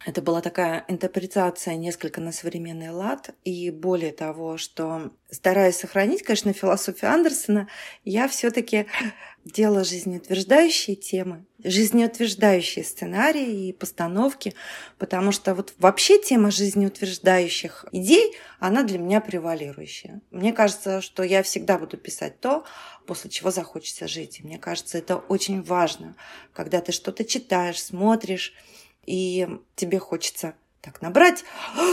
Это 0.05 0.23
была 0.23 0.41
такая 0.41 0.85
интерпретация 0.89 1.75
несколько 1.75 2.21
на 2.21 2.31
современный 2.31 2.91
лад. 2.91 3.35
И 3.45 3.71
более 3.71 4.13
того, 4.13 4.57
что 4.57 5.11
стараясь 5.31 5.77
сохранить, 5.77 6.23
конечно, 6.23 6.53
философию 6.53 7.11
Андерсона, 7.11 7.69
я 8.05 8.29
все-таки 8.29 8.87
делала 9.45 9.85
жизнеутверждающие 9.85 10.97
темы, 10.97 11.47
жизнеутверждающие 11.65 12.85
сценарии 12.85 13.69
и 13.69 13.73
постановки, 13.73 14.55
потому 14.99 15.33
что 15.33 15.55
вот 15.55 15.75
вообще 15.79 16.23
тема 16.23 16.51
жизнеутверждающих 16.51 17.87
идей, 17.91 18.37
она 18.61 18.83
для 18.83 18.99
меня 18.99 19.21
превалирующая. 19.21 20.21
Мне 20.31 20.53
кажется, 20.53 21.01
что 21.01 21.23
я 21.23 21.43
всегда 21.43 21.79
буду 21.79 21.97
писать 21.97 22.39
то, 22.41 22.65
после 23.07 23.31
чего 23.31 23.51
захочется 23.51 24.07
жить. 24.07 24.41
И 24.41 24.45
мне 24.45 24.59
кажется, 24.59 24.99
это 24.99 25.17
очень 25.17 25.63
важно, 25.63 26.17
когда 26.53 26.81
ты 26.81 26.93
что-то 26.93 27.25
читаешь, 27.25 27.83
смотришь, 27.83 28.53
и 29.07 29.49
тебе 29.75 29.99
хочется 29.99 30.55
так 30.81 31.01
набрать 31.01 31.45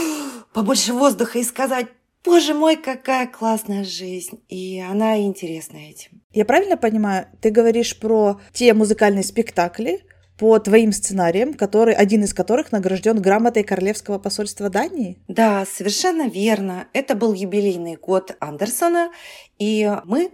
побольше 0.52 0.92
воздуха 0.92 1.38
и 1.38 1.44
сказать 1.44 1.86
Боже 2.24 2.54
мой, 2.54 2.76
какая 2.76 3.26
классная 3.26 3.84
жизнь. 3.84 4.42
И 4.48 4.80
она 4.80 5.20
интересна 5.20 5.76
этим. 5.76 6.22
Я 6.32 6.46
правильно 6.46 6.78
понимаю, 6.78 7.26
ты 7.42 7.50
говоришь 7.50 7.98
про 7.98 8.40
те 8.54 8.72
музыкальные 8.72 9.24
спектакли, 9.24 10.04
по 10.38 10.58
твоим 10.58 10.90
сценариям, 10.92 11.54
который, 11.54 11.94
один 11.94 12.24
из 12.24 12.34
которых 12.34 12.72
награжден 12.72 13.20
грамотой 13.20 13.62
Королевского 13.62 14.18
посольства 14.18 14.68
Дании? 14.68 15.22
Да, 15.28 15.64
совершенно 15.64 16.28
верно. 16.28 16.88
Это 16.92 17.14
был 17.14 17.34
юбилейный 17.34 17.96
год 17.96 18.36
Андерсона, 18.40 19.12
и 19.58 19.90
мы 20.04 20.32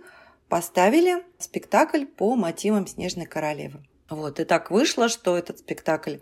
поставили 0.49 1.22
спектакль 1.38 2.06
по 2.06 2.34
мотивам 2.34 2.87
Снежной 2.87 3.26
королевы. 3.26 3.80
Вот, 4.08 4.40
и 4.40 4.44
так 4.44 4.70
вышло, 4.70 5.08
что 5.08 5.37
этот 5.37 5.58
спектакль 5.58 6.16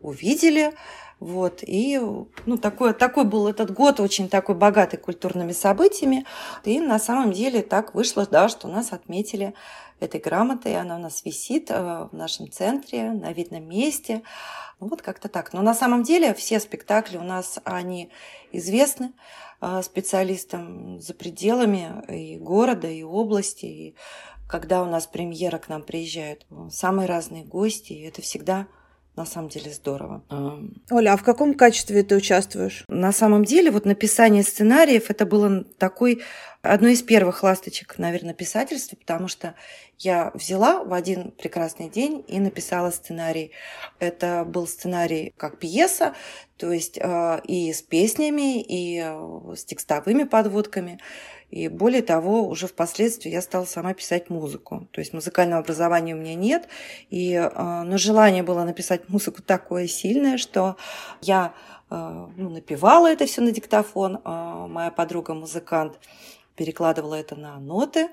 увидели. 0.00 0.72
Вот, 1.20 1.62
и 1.62 2.00
ну, 2.46 2.56
такой, 2.56 2.94
такой 2.94 3.24
был 3.24 3.46
этот 3.46 3.70
год, 3.72 4.00
очень 4.00 4.30
такой 4.30 4.54
богатый 4.54 4.96
культурными 4.96 5.52
событиями. 5.52 6.24
И 6.64 6.80
на 6.80 6.98
самом 6.98 7.32
деле 7.32 7.60
так 7.62 7.94
вышло, 7.94 8.26
да, 8.26 8.48
что 8.48 8.68
нас 8.68 8.92
отметили 8.92 9.52
этой 10.00 10.18
грамотой. 10.18 10.76
Она 10.76 10.96
у 10.96 10.98
нас 10.98 11.22
висит 11.26 11.70
э, 11.70 12.08
в 12.10 12.14
нашем 12.14 12.50
центре, 12.50 13.12
на 13.12 13.34
видном 13.34 13.68
месте. 13.68 14.22
Ну, 14.80 14.88
вот 14.88 15.02
как-то 15.02 15.28
так. 15.28 15.52
Но 15.52 15.60
на 15.60 15.74
самом 15.74 16.02
деле 16.02 16.32
все 16.32 16.58
спектакли 16.58 17.18
у 17.18 17.22
нас, 17.22 17.58
они 17.64 18.10
известны 18.50 19.12
э, 19.60 19.82
специалистам 19.82 21.00
за 21.00 21.12
пределами 21.12 22.02
и 22.08 22.38
города, 22.38 22.88
и 22.88 23.02
области. 23.02 23.66
И 23.66 23.96
когда 24.48 24.82
у 24.82 24.86
нас 24.86 25.06
премьера 25.06 25.58
к 25.58 25.68
нам 25.68 25.82
приезжают 25.82 26.46
самые 26.70 27.06
разные 27.06 27.44
гости, 27.44 27.92
и 27.92 28.08
это 28.08 28.22
всегда 28.22 28.68
на 29.20 29.26
самом 29.26 29.50
деле 29.50 29.70
здорово. 29.70 30.22
Оля, 30.90 31.12
а 31.12 31.16
в 31.16 31.22
каком 31.22 31.52
качестве 31.54 32.02
ты 32.02 32.16
участвуешь? 32.16 32.84
На 32.88 33.12
самом 33.12 33.44
деле, 33.44 33.70
вот 33.70 33.84
написание 33.84 34.42
сценариев 34.42 35.10
это 35.10 35.26
было 35.26 35.64
такой 35.78 36.22
одно 36.62 36.88
из 36.88 37.02
первых 37.02 37.42
ласточек, 37.42 37.98
наверное, 37.98 38.32
писательства, 38.32 38.96
потому 38.96 39.28
что 39.28 39.54
я 39.98 40.30
взяла 40.32 40.82
в 40.82 40.94
один 40.94 41.32
прекрасный 41.32 41.90
день 41.90 42.24
и 42.28 42.40
написала 42.40 42.90
сценарий. 42.90 43.52
Это 43.98 44.44
был 44.46 44.66
сценарий 44.66 45.34
как 45.36 45.58
пьеса, 45.58 46.14
то 46.56 46.72
есть 46.72 46.96
э, 46.98 47.40
и 47.44 47.72
с 47.74 47.82
песнями, 47.82 48.62
и 48.62 49.02
э, 49.04 49.54
с 49.54 49.64
текстовыми 49.66 50.24
подводками. 50.24 50.98
И 51.50 51.68
более 51.68 52.02
того, 52.02 52.48
уже 52.48 52.66
впоследствии 52.66 53.30
я 53.30 53.42
стала 53.42 53.64
сама 53.64 53.92
писать 53.92 54.30
музыку. 54.30 54.88
То 54.92 55.00
есть 55.00 55.12
музыкального 55.12 55.60
образования 55.60 56.14
у 56.14 56.18
меня 56.18 56.34
нет. 56.34 56.68
И, 57.10 57.32
э, 57.34 57.82
но 57.82 57.98
желание 57.98 58.42
было 58.42 58.64
написать 58.64 59.08
музыку 59.08 59.42
такое 59.42 59.88
сильное, 59.88 60.38
что 60.38 60.76
я 61.20 61.54
э, 61.90 62.26
ну, 62.36 62.50
напевала 62.50 63.10
это 63.10 63.26
все 63.26 63.40
на 63.40 63.50
диктофон. 63.50 64.20
Э, 64.24 64.66
моя 64.68 64.90
подруга-музыкант 64.90 65.98
перекладывала 66.54 67.14
это 67.14 67.36
на 67.36 67.58
ноты. 67.58 68.10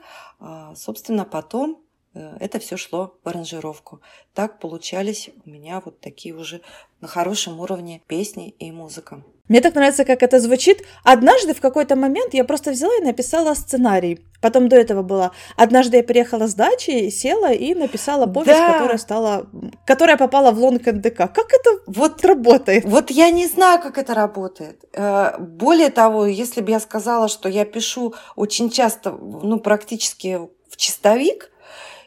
Собственно, 0.74 1.26
потом 1.26 1.82
это 2.14 2.60
все 2.60 2.78
шло 2.78 3.18
в 3.24 3.30
аранжировку. 3.30 4.02
Так 4.34 4.60
получались 4.60 5.30
у 5.46 5.50
меня 5.50 5.82
вот 5.84 6.00
такие 6.00 6.36
уже 6.36 6.62
на 7.02 7.08
хорошем 7.08 7.60
уровне 7.60 8.02
песни 8.08 8.50
и 8.60 8.72
музыка. 8.72 9.24
Мне 9.48 9.62
так 9.62 9.76
нравится, 9.76 10.04
как 10.04 10.24
это 10.24 10.40
звучит. 10.40 10.84
Однажды 11.04 11.54
в 11.54 11.62
какой-то 11.62 11.96
момент 11.96 12.34
я 12.34 12.44
просто 12.44 12.72
взяла 12.72 12.94
и 13.00 13.04
написала 13.04 13.54
сценарий. 13.54 14.20
Потом 14.42 14.68
до 14.68 14.76
этого 14.76 15.04
было. 15.04 15.32
Однажды 15.56 15.98
я 15.98 16.04
приехала 16.04 16.48
с 16.48 16.54
дачи, 16.54 17.10
села 17.10 17.54
и 17.54 17.74
написала 17.74 18.28
повесть, 18.28 18.60
да. 18.60 18.74
которая 18.74 18.98
стала, 18.98 19.48
которая 19.86 20.18
попала 20.18 20.52
в 20.52 20.60
лонг 20.60 20.86
НДК. 20.86 21.32
Как 21.34 21.54
это 21.54 21.80
вот 21.88 22.26
работает? 22.26 22.84
Вот 22.86 23.10
я 23.10 23.30
не 23.32 23.48
знаю, 23.48 23.82
как 23.82 23.98
это 23.98 24.14
работает. 24.14 24.84
Э, 24.94 25.38
более 25.40 25.92
того, 25.92 26.26
если 26.26 26.60
бы 26.60 26.72
я 26.72 26.80
сказала, 26.82 27.30
что 27.30 27.48
я 27.48 27.64
пишу 27.64 28.16
очень 28.36 28.70
часто, 28.70 29.12
ну 29.12 29.60
практически 29.60 30.40
в 30.70 30.76
чистовик, 30.76 31.52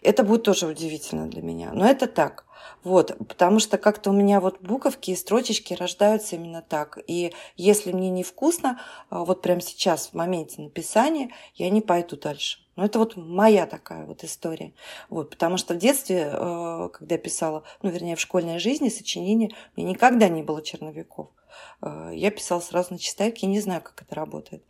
это 0.02 0.25
будет 0.25 0.45
тоже 0.45 0.66
удивительно 0.66 1.26
для 1.26 1.42
меня. 1.42 1.71
Но 1.73 1.87
это 1.87 2.07
так. 2.07 2.45
Вот, 2.83 3.16
потому 3.28 3.59
что 3.59 3.76
как-то 3.76 4.11
у 4.11 4.12
меня 4.12 4.40
вот 4.40 4.61
буковки 4.61 5.11
и 5.11 5.16
строчечки 5.16 5.75
рождаются 5.75 6.37
именно 6.37 6.62
так. 6.62 6.99
И 7.07 7.33
если 7.57 7.92
мне 7.92 8.09
невкусно, 8.11 8.80
а, 9.11 9.25
вот 9.25 9.42
прямо 9.42 9.61
сейчас, 9.61 10.09
в 10.09 10.14
моменте 10.14 10.62
написания, 10.62 11.30
я 11.54 11.69
не 11.69 11.83
пойду 11.83 12.16
дальше. 12.16 12.59
Ну, 12.76 12.85
это 12.85 12.99
вот 12.99 13.16
моя 13.16 13.66
такая 13.66 14.07
вот 14.07 14.25
история. 14.25 14.73
Вот, 15.11 15.28
потому 15.28 15.59
что 15.59 15.75
в 15.75 15.76
детстве, 15.76 16.30
э, 16.33 16.88
когда 16.92 17.14
я 17.14 17.19
писала, 17.19 17.62
ну, 17.83 17.90
вернее, 17.90 18.16
в 18.16 18.21
школьной 18.21 18.59
жизни 18.59 18.88
сочинения, 18.88 19.50
меня 19.76 19.90
никогда 19.90 20.28
не 20.28 20.42
было 20.42 20.62
черновиков. 20.62 21.28
Э, 21.83 22.11
я 22.14 22.30
писала 22.30 22.61
сразу 22.61 22.92
на 22.92 22.99
чистовике, 22.99 23.47
не 23.47 23.61
знаю, 23.61 23.83
как 23.83 24.02
это 24.02 24.14
работает. 24.14 24.62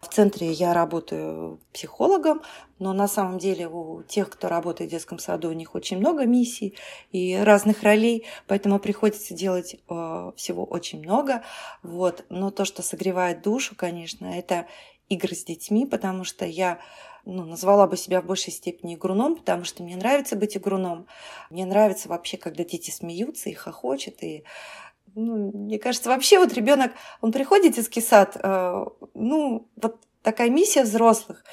В 0.00 0.08
центре 0.08 0.50
я 0.52 0.74
работаю 0.74 1.60
психологом, 1.72 2.42
но 2.78 2.92
на 2.92 3.08
самом 3.08 3.38
деле 3.38 3.68
у 3.68 4.02
тех, 4.02 4.30
кто 4.30 4.48
работает 4.48 4.90
в 4.90 4.92
детском 4.92 5.18
саду, 5.18 5.48
у 5.48 5.52
них 5.52 5.74
очень 5.74 5.98
много 5.98 6.24
миссий 6.26 6.76
и 7.10 7.36
разных 7.36 7.82
ролей, 7.82 8.26
поэтому 8.46 8.78
приходится 8.78 9.34
делать 9.34 9.74
э, 9.74 10.32
всего 10.36 10.64
очень 10.64 11.00
много. 11.00 11.42
Вот. 11.82 12.24
Но 12.28 12.50
то, 12.50 12.64
что 12.64 12.82
согревает 12.82 13.42
душу, 13.42 13.74
конечно, 13.76 14.26
это 14.26 14.66
игры 15.08 15.34
с 15.34 15.44
детьми, 15.44 15.86
потому 15.86 16.24
что 16.24 16.44
я 16.44 16.78
ну, 17.24 17.44
назвала 17.44 17.86
бы 17.86 17.96
себя 17.96 18.22
в 18.22 18.26
большей 18.26 18.52
степени 18.52 18.94
игруном, 18.94 19.36
потому 19.36 19.64
что 19.64 19.82
мне 19.82 19.96
нравится 19.96 20.34
быть 20.34 20.56
игруном. 20.56 21.06
Мне 21.50 21.66
нравится 21.66 22.08
вообще, 22.08 22.38
когда 22.38 22.64
дети 22.64 22.90
смеются 22.90 23.50
и 23.50 23.54
хохочут, 23.54 24.22
и 24.22 24.44
ну, 25.14 25.50
мне 25.52 25.78
кажется, 25.78 26.08
вообще 26.08 26.38
вот 26.38 26.52
ребенок, 26.52 26.92
он 27.20 27.32
приходит 27.32 27.72
в 27.72 27.76
детский 27.76 28.00
сад, 28.00 28.36
э, 28.42 28.84
ну, 29.14 29.68
вот 29.76 29.96
такая 30.22 30.50
миссия 30.50 30.82
взрослых. 30.82 31.44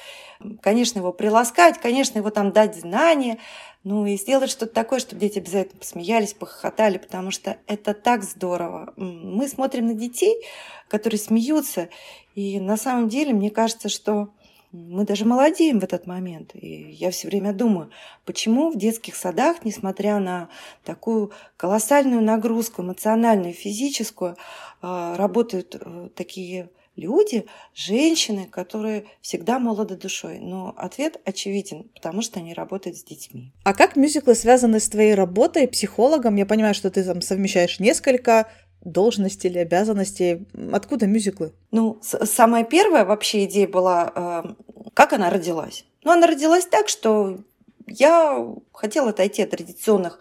Конечно, 0.60 0.98
его 0.98 1.12
приласкать, 1.12 1.78
конечно, 1.78 2.18
его 2.18 2.30
там 2.30 2.52
дать 2.52 2.76
знания, 2.76 3.38
ну 3.84 4.04
и 4.04 4.16
сделать 4.16 4.50
что-то 4.50 4.74
такое, 4.74 4.98
чтобы 4.98 5.20
дети 5.20 5.38
обязательно 5.38 5.78
посмеялись, 5.78 6.34
похохотали, 6.34 6.98
потому 6.98 7.30
что 7.30 7.56
это 7.66 7.94
так 7.94 8.22
здорово. 8.22 8.92
Мы 8.96 9.48
смотрим 9.48 9.86
на 9.86 9.94
детей, 9.94 10.44
которые 10.88 11.18
смеются, 11.18 11.88
и 12.34 12.60
на 12.60 12.76
самом 12.76 13.08
деле 13.08 13.32
мне 13.32 13.50
кажется, 13.50 13.88
что 13.88 14.30
мы 14.76 15.04
даже 15.04 15.24
молодеем 15.24 15.80
в 15.80 15.84
этот 15.84 16.06
момент. 16.06 16.50
И 16.54 16.90
я 16.92 17.10
все 17.10 17.28
время 17.28 17.52
думаю, 17.52 17.90
почему 18.24 18.70
в 18.70 18.76
детских 18.76 19.16
садах, 19.16 19.64
несмотря 19.64 20.18
на 20.18 20.48
такую 20.84 21.32
колоссальную 21.56 22.22
нагрузку 22.22 22.82
эмоциональную, 22.82 23.54
физическую, 23.54 24.36
а, 24.82 25.16
работают 25.16 25.76
э, 25.80 26.08
такие 26.14 26.70
люди, 26.96 27.46
женщины, 27.74 28.46
которые 28.50 29.04
всегда 29.20 29.58
молоды 29.58 29.96
душой. 29.96 30.38
Но 30.38 30.74
ответ 30.76 31.20
очевиден, 31.24 31.90
потому 31.94 32.22
что 32.22 32.40
они 32.40 32.54
работают 32.54 32.96
с 32.96 33.04
детьми. 33.04 33.52
А 33.64 33.74
как 33.74 33.96
мюзиклы 33.96 34.34
связаны 34.34 34.80
с 34.80 34.88
твоей 34.88 35.14
работой 35.14 35.68
психологом? 35.68 36.36
Я 36.36 36.46
понимаю, 36.46 36.74
что 36.74 36.90
ты 36.90 37.04
там 37.04 37.20
совмещаешь 37.20 37.80
несколько 37.80 38.48
должности 38.86 39.46
или 39.48 39.58
обязанностей. 39.58 40.46
Откуда 40.72 41.06
мюзиклы? 41.06 41.52
Ну, 41.70 42.00
самая 42.02 42.64
первая 42.64 43.04
вообще 43.04 43.44
идея 43.44 43.68
была, 43.68 44.12
э, 44.14 44.65
как 44.96 45.12
она 45.12 45.28
родилась. 45.28 45.84
Ну, 46.04 46.12
она 46.12 46.26
родилась 46.26 46.64
так, 46.64 46.88
что 46.88 47.40
я 47.86 48.42
хотела 48.72 49.10
отойти 49.10 49.42
от 49.42 49.50
традиционных 49.50 50.18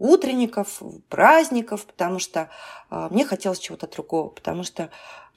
утренников, 0.00 0.82
праздников, 1.08 1.86
потому 1.86 2.18
что 2.18 2.50
э, 2.90 3.06
мне 3.12 3.24
хотелось 3.24 3.60
чего-то 3.60 3.86
другого, 3.86 4.28
потому 4.30 4.64
что 4.64 4.90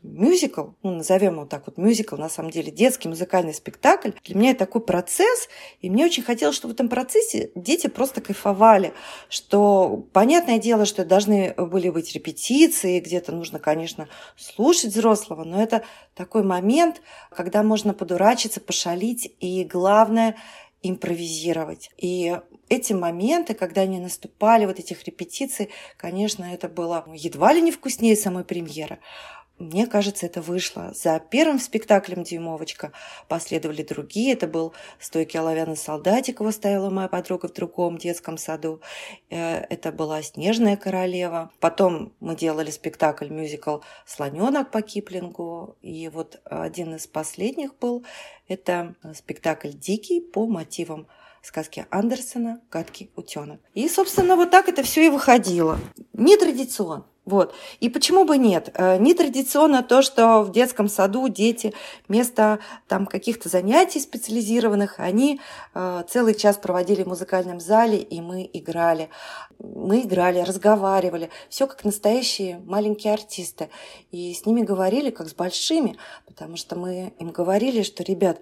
мюзикл, 0.04 0.68
ну, 0.84 0.92
назовем 0.92 1.34
его 1.34 1.46
так 1.46 1.64
вот, 1.66 1.78
мюзикл, 1.78 2.18
на 2.18 2.30
самом 2.30 2.52
деле, 2.52 2.72
детский 2.72 3.08
музыкальный 3.08 3.54
спектакль, 3.54 4.12
для 4.24 4.36
меня 4.36 4.52
это 4.52 4.60
такой 4.60 4.82
процесс, 4.82 5.48
и 5.82 5.90
мне 5.90 6.06
очень 6.06 6.24
хотелось, 6.24 6.56
чтобы 6.56 6.74
в 6.74 6.76
этом 6.76 6.90
процессе 6.90 7.52
дети 7.56 7.88
просто 7.88 8.22
кайфовали, 8.22 8.94
что, 9.30 10.06
понятное 10.14 10.60
дело, 10.60 10.86
что 10.86 11.06
должны 11.06 11.54
были 11.58 11.90
быть 11.90 12.14
репетиции, 12.14 13.00
где-то 13.00 13.32
нужно, 13.32 13.60
конечно, 13.60 14.08
слушать 14.38 14.92
взрослого, 14.92 15.44
но 15.44 15.62
это 15.62 15.84
такой 16.14 16.44
момент, 16.44 17.02
когда 17.32 17.64
можно 17.64 17.94
подурачиться, 17.94 18.60
пошалить, 18.60 19.34
и 19.40 19.64
главное– 19.64 20.36
импровизировать. 20.84 21.90
И 21.98 22.38
эти 22.70 22.94
моменты, 22.94 23.54
когда 23.54 23.82
они 23.82 24.00
наступали, 24.00 24.66
вот 24.66 24.80
этих 24.80 25.04
репетиций, 25.06 25.70
конечно, 25.98 26.44
это 26.44 26.68
было 26.68 27.06
едва 27.14 27.54
ли 27.54 27.62
не 27.62 27.72
вкуснее 27.72 28.16
самой 28.16 28.44
премьеры. 28.44 29.00
Мне 29.60 29.86
кажется, 29.86 30.26
это 30.26 30.42
вышло. 30.42 30.94
За 30.96 31.20
первым 31.20 31.60
спектаклем 31.60 32.24
«Дюймовочка» 32.24 32.92
последовали 33.28 33.84
другие. 33.84 34.34
Это 34.34 34.48
был 34.48 34.74
«Стойкий 35.00 35.40
оловянный 35.40 35.78
солдатик», 35.78 36.40
его 36.40 36.52
ставила 36.52 36.90
моя 36.90 37.08
подруга 37.08 37.48
в 37.48 37.54
другом 37.54 38.00
детском 38.00 38.38
саду. 38.38 38.82
Э, 39.30 39.60
это 39.70 39.92
была 39.92 40.24
«Снежная 40.24 40.76
королева». 40.76 41.52
Потом 41.60 42.14
мы 42.20 42.36
делали 42.36 42.72
спектакль, 42.72 43.30
мюзикл 43.30 43.80
«Слоненок» 44.08 44.72
по 44.72 44.82
Киплингу. 44.82 45.78
И 45.82 46.10
вот 46.10 46.42
один 46.46 46.96
из 46.96 47.06
последних 47.06 47.76
был 47.78 48.04
это 48.48 48.96
спектакль 49.14 49.70
«Дикий» 49.70 50.20
по 50.20 50.48
мотивам 50.48 51.08
сказки 51.44 51.86
Андерсона 51.92 52.60
«Гадкий 52.72 53.12
утенок». 53.16 53.62
И, 53.76 53.88
собственно, 53.88 54.36
вот 54.36 54.50
так 54.50 54.68
это 54.68 54.82
все 54.82 55.06
и 55.06 55.10
выходило. 55.10 55.80
Нетрадиционно. 56.14 57.06
Вот. 57.26 57.56
И 57.80 57.88
почему 57.88 58.26
бы 58.26 58.38
нет? 58.38 58.70
Э, 58.74 58.98
Нетрадиционно 58.98 59.82
то, 59.82 60.02
что 60.02 60.42
в 60.42 60.52
детском 60.52 60.90
саду 60.90 61.30
дети 61.30 61.74
вместо 62.10 62.60
там 62.88 63.06
каких-то 63.06 63.48
занятий 63.48 64.02
специализированных, 64.02 65.00
они 65.00 65.40
э, 65.74 66.04
целый 66.10 66.36
час 66.36 66.58
проводили 66.58 67.04
в 67.04 67.08
музыкальном 67.08 67.62
зале, 67.62 67.98
и 67.98 68.20
мы 68.20 68.50
играли. 68.52 69.10
Мы 69.60 70.02
играли, 70.02 70.40
разговаривали. 70.40 71.30
Все 71.48 71.66
как 71.66 71.86
настоящие 71.86 72.62
маленькие 72.66 73.14
артисты. 73.14 73.70
И 74.12 74.34
с 74.34 74.46
ними 74.46 74.62
говорили 74.62 75.10
как 75.10 75.30
с 75.30 75.34
большими, 75.34 75.96
потому 76.26 76.58
что 76.58 76.76
мы 76.76 77.14
им 77.20 77.30
говорили, 77.30 77.84
что, 77.84 78.04
ребят, 78.04 78.40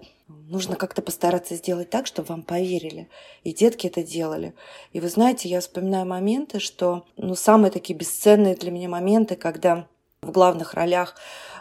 Нужно 0.48 0.76
как-то 0.76 1.02
постараться 1.02 1.54
сделать 1.54 1.90
так, 1.90 2.06
чтобы 2.06 2.28
вам 2.28 2.42
поверили. 2.42 3.08
И 3.42 3.52
детки 3.52 3.86
это 3.86 4.02
делали. 4.02 4.54
И 4.92 5.00
вы 5.00 5.08
знаете, 5.08 5.48
я 5.48 5.60
вспоминаю 5.60 6.06
моменты, 6.06 6.60
что 6.60 7.04
ну, 7.16 7.34
самые 7.34 7.70
такие 7.70 7.98
бесценные 7.98 8.54
для 8.54 8.70
меня 8.70 8.88
моменты, 8.88 9.36
когда 9.36 9.86
в 10.22 10.30
главных 10.30 10.74
ролях, 10.74 11.16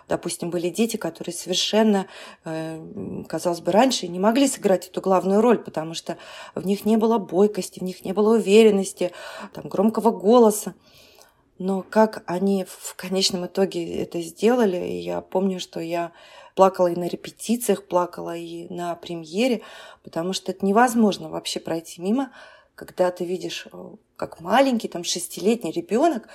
допустим, 0.07 0.51
были 0.51 0.69
дети, 0.69 0.97
которые 0.97 1.33
совершенно, 1.33 2.05
э, 2.45 3.23
казалось 3.27 3.61
бы, 3.61 3.71
раньше 3.71 4.07
не 4.07 4.19
могли 4.19 4.47
сыграть 4.47 4.87
эту 4.87 5.01
главную 5.01 5.41
роль, 5.41 5.57
потому 5.57 5.93
что 5.93 6.17
в 6.53 6.65
них 6.65 6.85
не 6.85 6.97
было 6.97 7.17
бойкости, 7.17 7.79
в 7.79 7.83
них 7.83 8.05
не 8.05 8.13
было 8.13 8.35
уверенности, 8.35 9.11
там, 9.53 9.67
громкого 9.67 10.11
голоса. 10.11 10.75
Но 11.57 11.83
как 11.83 12.23
они 12.25 12.65
в 12.67 12.95
конечном 12.95 13.45
итоге 13.45 14.01
это 14.01 14.21
сделали, 14.21 14.77
и 14.77 14.97
я 14.97 15.21
помню, 15.21 15.59
что 15.59 15.79
я 15.79 16.11
плакала 16.55 16.87
и 16.87 16.95
на 16.95 17.07
репетициях, 17.07 17.85
плакала 17.85 18.35
и 18.35 18.71
на 18.73 18.95
премьере, 18.95 19.61
потому 20.03 20.33
что 20.33 20.51
это 20.51 20.65
невозможно 20.65 21.29
вообще 21.29 21.59
пройти 21.59 22.01
мимо, 22.01 22.31
когда 22.75 23.11
ты 23.11 23.25
видишь, 23.25 23.67
э, 23.71 23.95
как 24.15 24.39
маленький, 24.39 24.87
там, 24.87 25.03
шестилетний 25.03 25.71
ребенок, 25.71 26.27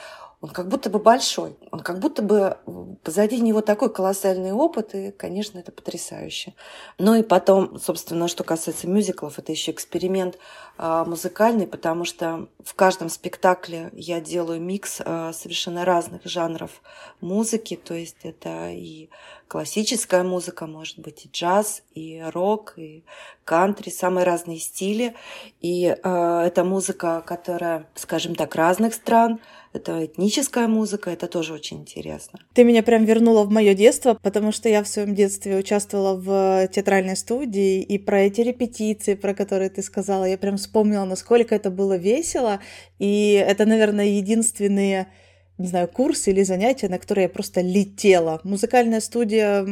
он 0.43 0.51
как 0.51 0.69
будто 0.69 0.91
бы 0.91 0.99
большой, 0.99 1.57
он 1.71 1.81
как 1.81 1.99
будто 1.99 2.23
бы 2.23 2.59
позади 3.03 3.41
него 3.41 3.63
такой 3.63 3.93
колоссальный 3.93 4.53
опыт, 4.53 4.95
и, 4.95 5.11
конечно, 5.11 5.59
это 5.59 5.73
потрясающе. 5.73 6.55
Ну 6.99 7.15
и 7.15 7.23
потом, 7.23 7.79
собственно, 7.81 8.29
что 8.29 8.45
касается 8.45 8.87
мюзиклов, 8.87 9.39
это 9.39 9.53
еще 9.53 9.71
эксперимент 9.73 10.39
а, 10.77 11.05
музыкальный, 11.07 11.67
потому 11.67 12.05
что 12.05 12.49
в 12.63 12.75
каждом 12.75 13.09
спектакле 13.09 13.91
я 13.95 14.21
делаю 14.21 14.61
микс 14.61 15.01
а, 15.05 15.33
совершенно 15.33 15.87
разных 15.87 16.25
жанров 16.25 16.83
музыки, 17.21 17.75
то 17.83 17.95
есть 17.95 18.19
это 18.23 18.71
и 18.71 19.09
классическая 19.49 20.23
музыка, 20.23 20.67
может 20.67 20.99
быть, 20.99 21.27
и 21.27 21.31
джаз, 21.33 21.83
и 21.95 22.23
рок, 22.33 22.75
и 22.77 23.05
кантри, 23.45 23.91
самые 23.91 24.25
разные 24.25 24.59
стили. 24.59 25.15
И 25.61 25.87
э, 25.87 26.43
это 26.47 26.65
музыка, 26.65 27.23
которая, 27.25 27.87
скажем 27.95 28.35
так, 28.35 28.55
разных 28.55 28.95
стран, 28.95 29.41
это 29.73 30.07
этническая 30.07 30.69
музыка, 30.69 31.11
это 31.11 31.27
тоже 31.29 31.53
очень 31.53 31.79
интересно. 31.79 32.41
Ты 32.55 32.65
меня 32.65 32.83
прям 32.83 33.05
вернула 33.05 33.45
в 33.45 33.51
мое 33.51 33.75
детство, 33.75 34.19
потому 34.21 34.51
что 34.51 34.69
я 34.69 34.83
в 34.83 34.89
своем 34.89 35.15
детстве 35.15 35.59
участвовала 35.59 36.17
в 36.17 36.69
театральной 36.69 37.17
студии, 37.17 37.83
и 37.83 37.99
про 37.99 38.23
эти 38.23 38.41
репетиции, 38.41 39.15
про 39.15 39.35
которые 39.35 39.69
ты 39.69 39.83
сказала, 39.83 40.25
я 40.25 40.39
прям 40.39 40.57
вспомнила, 40.57 41.05
насколько 41.05 41.55
это 41.55 41.71
было 41.71 41.97
весело, 41.97 42.61
и 42.99 43.33
это, 43.33 43.67
наверное, 43.67 44.07
единственные 44.07 45.09
не 45.59 45.69
знаю, 45.69 45.89
курсы 45.89 46.31
или 46.31 46.43
занятия, 46.43 46.89
на 46.89 46.99
которые 46.99 47.25
я 47.25 47.29
просто 47.29 47.61
летела. 47.61 48.41
Музыкальная 48.45 49.01
студия 49.01 49.65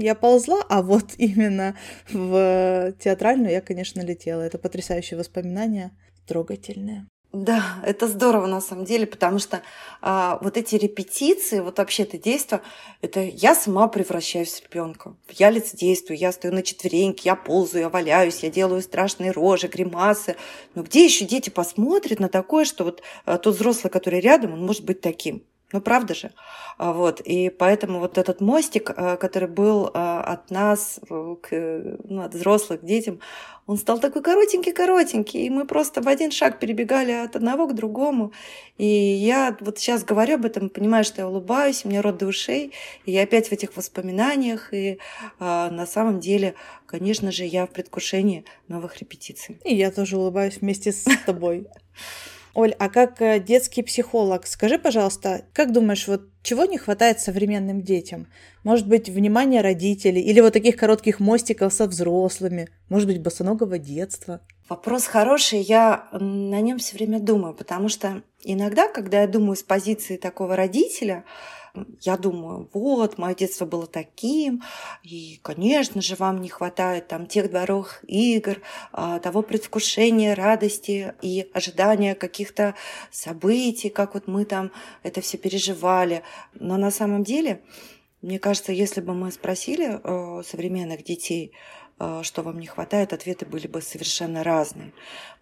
я 0.00 0.14
ползла, 0.14 0.62
а 0.68 0.82
вот 0.82 1.10
именно 1.18 1.76
в 2.10 2.92
театральную 2.98 3.52
я, 3.52 3.60
конечно, 3.60 4.00
летела. 4.00 4.42
Это 4.42 4.58
потрясающие 4.58 5.18
воспоминания, 5.18 5.92
трогательные. 6.26 7.06
Да, 7.32 7.76
это 7.84 8.08
здорово 8.08 8.46
на 8.46 8.60
самом 8.60 8.84
деле, 8.84 9.06
потому 9.06 9.38
что 9.38 9.62
а, 10.02 10.40
вот 10.42 10.56
эти 10.56 10.74
репетиции, 10.74 11.60
вот 11.60 11.78
вообще 11.78 12.02
это 12.02 12.18
действие, 12.18 12.60
это 13.02 13.20
я 13.20 13.54
сама 13.54 13.86
превращаюсь 13.86 14.60
в 14.60 14.64
ребенка. 14.64 15.14
Я 15.30 15.50
лицедействую, 15.50 16.18
я 16.18 16.32
стою 16.32 16.52
на 16.52 16.64
четвереньке, 16.64 17.28
я 17.28 17.36
ползаю, 17.36 17.84
я 17.84 17.88
валяюсь, 17.88 18.42
я 18.42 18.50
делаю 18.50 18.82
страшные 18.82 19.30
рожи, 19.30 19.68
гримасы. 19.68 20.34
Но 20.74 20.82
где 20.82 21.04
еще 21.04 21.24
дети 21.24 21.50
посмотрят 21.50 22.18
на 22.18 22.28
такое, 22.28 22.64
что 22.64 22.82
вот 22.82 23.00
а, 23.24 23.38
тот 23.38 23.54
взрослый, 23.54 23.92
который 23.92 24.18
рядом, 24.18 24.54
он 24.54 24.66
может 24.66 24.84
быть 24.84 25.00
таким? 25.00 25.44
Ну, 25.72 25.80
правда 25.80 26.14
же? 26.14 26.32
А, 26.78 26.92
вот. 26.92 27.20
И 27.20 27.48
поэтому 27.48 28.00
вот 28.00 28.18
этот 28.18 28.40
мостик, 28.40 28.90
а, 28.96 29.16
который 29.16 29.48
был 29.48 29.90
а, 29.94 30.22
от 30.22 30.50
нас, 30.50 30.98
э, 31.08 31.36
к, 31.40 31.50
ну, 32.04 32.22
от 32.22 32.34
взрослых 32.34 32.80
к 32.80 32.84
детям, 32.84 33.20
он 33.66 33.76
стал 33.76 34.00
такой 34.00 34.22
коротенький-коротенький, 34.22 35.46
и 35.46 35.50
мы 35.50 35.64
просто 35.64 36.02
в 36.02 36.08
один 36.08 36.32
шаг 36.32 36.58
перебегали 36.58 37.12
от 37.12 37.36
одного 37.36 37.68
к 37.68 37.74
другому. 37.74 38.32
И 38.78 38.84
я 38.84 39.56
вот 39.60 39.78
сейчас 39.78 40.02
говорю 40.02 40.34
об 40.34 40.44
этом, 40.44 40.70
понимаю, 40.70 41.04
что 41.04 41.22
я 41.22 41.28
улыбаюсь, 41.28 41.84
у 41.84 41.88
меня 41.88 42.02
рот 42.02 42.18
до 42.18 42.26
ушей, 42.26 42.72
и 43.04 43.12
я 43.12 43.22
опять 43.22 43.48
в 43.48 43.52
этих 43.52 43.76
воспоминаниях, 43.76 44.74
и 44.74 44.98
а, 45.38 45.70
на 45.70 45.86
самом 45.86 46.18
деле, 46.18 46.54
конечно 46.86 47.30
же, 47.30 47.44
я 47.44 47.66
в 47.66 47.70
предвкушении 47.70 48.44
новых 48.66 48.98
репетиций. 48.98 49.60
И 49.64 49.76
я 49.76 49.92
тоже 49.92 50.16
улыбаюсь 50.16 50.58
вместе 50.60 50.90
с 50.90 51.04
тобой. 51.24 51.68
Оль, 52.54 52.74
а 52.78 52.88
как 52.88 53.20
э, 53.22 53.38
детский 53.38 53.82
психолог, 53.82 54.46
скажи, 54.46 54.78
пожалуйста, 54.78 55.44
как 55.52 55.72
думаешь, 55.72 56.08
вот 56.08 56.22
чего 56.42 56.64
не 56.64 56.78
хватает 56.78 57.20
современным 57.20 57.82
детям? 57.82 58.26
Может 58.64 58.88
быть, 58.88 59.08
внимания 59.08 59.60
родителей 59.60 60.20
или 60.20 60.40
вот 60.40 60.52
таких 60.52 60.76
коротких 60.76 61.20
мостиков 61.20 61.72
со 61.72 61.86
взрослыми? 61.86 62.68
Может 62.88 63.08
быть, 63.08 63.20
босоногого 63.22 63.78
детства? 63.78 64.40
Вопрос 64.68 65.06
хороший, 65.06 65.60
я 65.60 66.08
на 66.12 66.60
нем 66.60 66.78
все 66.78 66.96
время 66.96 67.18
думаю, 67.20 67.54
потому 67.54 67.88
что 67.88 68.22
иногда, 68.44 68.88
когда 68.88 69.22
я 69.22 69.26
думаю 69.26 69.56
с 69.56 69.62
позиции 69.62 70.16
такого 70.16 70.56
родителя, 70.56 71.24
я 72.00 72.16
думаю, 72.16 72.68
вот, 72.72 73.18
мое 73.18 73.34
детство 73.34 73.64
было 73.64 73.86
таким, 73.86 74.62
и, 75.02 75.38
конечно 75.42 76.00
же, 76.00 76.16
вам 76.16 76.40
не 76.40 76.48
хватает 76.48 77.08
там 77.08 77.26
тех 77.26 77.50
дворовых 77.50 78.04
игр, 78.06 78.60
а, 78.92 79.18
того 79.20 79.42
предвкушения, 79.42 80.34
радости 80.34 81.14
и 81.22 81.48
ожидания 81.52 82.14
каких-то 82.14 82.74
событий, 83.10 83.88
как 83.88 84.14
вот 84.14 84.26
мы 84.26 84.44
там 84.44 84.72
это 85.02 85.20
все 85.20 85.38
переживали. 85.38 86.22
Но 86.54 86.76
на 86.76 86.90
самом 86.90 87.24
деле, 87.24 87.62
мне 88.22 88.38
кажется, 88.38 88.72
если 88.72 89.00
бы 89.00 89.14
мы 89.14 89.32
спросили 89.32 90.00
э, 90.02 90.42
современных 90.42 91.04
детей, 91.04 91.52
э, 91.98 92.20
что 92.22 92.42
вам 92.42 92.58
не 92.58 92.66
хватает, 92.66 93.12
ответы 93.12 93.46
были 93.46 93.66
бы 93.66 93.80
совершенно 93.80 94.44
разные. 94.44 94.92